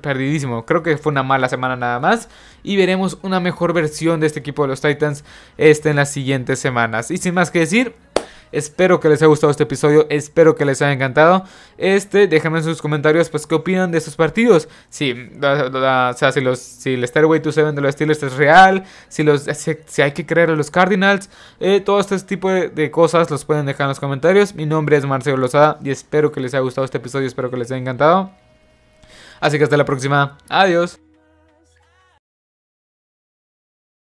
perdidísimo. 0.01 0.67
Creo 0.67 0.83
que 0.83 0.99
fue 0.99 1.13
una 1.13 1.23
mala 1.23 1.49
semana 1.49 1.77
nada 1.77 1.99
más. 1.99 2.29
Y 2.63 2.77
veremos 2.77 3.19
una 3.23 3.41
mejor 3.41 3.73
versión 3.73 4.21
de 4.21 4.27
este 4.27 4.41
equipo 4.41 4.63
de 4.63 4.69
los 4.69 4.81
Titans 4.81 5.25
este, 5.57 5.91
en 5.91 5.97
las 5.97 6.13
siguientes 6.13 6.59
semanas. 6.59 7.11
Y 7.11 7.17
sin 7.17 7.35
más 7.35 7.51
que 7.51 7.61
decir, 7.61 7.95
Espero 8.53 9.01
que 9.01 9.09
les 9.09 9.21
haya 9.21 9.29
gustado 9.29 9.51
este 9.51 9.65
episodio, 9.65 10.07
espero 10.11 10.55
que 10.55 10.65
les 10.65 10.81
haya 10.83 10.93
encantado. 10.93 11.45
Este, 11.77 12.27
déjenme 12.27 12.59
en 12.59 12.65
sus 12.65 12.81
comentarios 12.81 13.29
pues 13.31 13.47
qué 13.47 13.55
opinan 13.55 13.91
de 13.91 13.99
estos 13.99 14.17
partidos. 14.17 14.69
Si, 14.89 15.13
o 15.13 16.15
sea, 16.15 16.33
si, 16.33 16.41
los, 16.41 16.59
si 16.59 16.95
el 16.95 17.07
Stairway 17.07 17.41
to 17.41 17.53
Seven 17.53 17.75
de 17.75 17.83
los 17.83 17.93
Steelers 17.93 18.23
es 18.23 18.37
real, 18.37 18.85
si, 19.09 19.23
los, 19.23 19.43
si, 19.43 20.03
hay 20.03 20.13
que 20.13 20.27
creer 20.27 20.51
a 20.51 20.57
los 20.57 20.71
Cardinals, 20.71 21.31
eh, 21.61 21.81
todo 21.81 22.01
este 22.01 22.19
tipo 22.21 22.51
de, 22.51 22.69
de, 22.69 22.91
cosas 22.91 23.31
los 23.31 23.45
pueden 23.45 23.67
dejar 23.67 23.85
en 23.85 23.89
los 23.89 24.01
comentarios. 24.01 24.55
Mi 24.55 24.67
nombre 24.67 24.97
es 24.97 25.05
Marcelo 25.05 25.37
Lozada 25.37 25.79
y 25.83 25.91
espero 25.91 26.33
que 26.33 26.41
les 26.41 26.55
haya 26.55 26.63
gustado 26.63 26.85
este 26.85 26.99
episodio, 26.99 27.27
espero 27.27 27.51
que 27.51 27.57
les 27.57 27.71
haya 27.71 27.81
encantado. 27.81 28.31
Así 29.41 29.59
que 29.59 29.65
hasta 29.65 29.77
la 29.77 29.85
próxima, 29.85 30.39
adiós. 30.49 30.99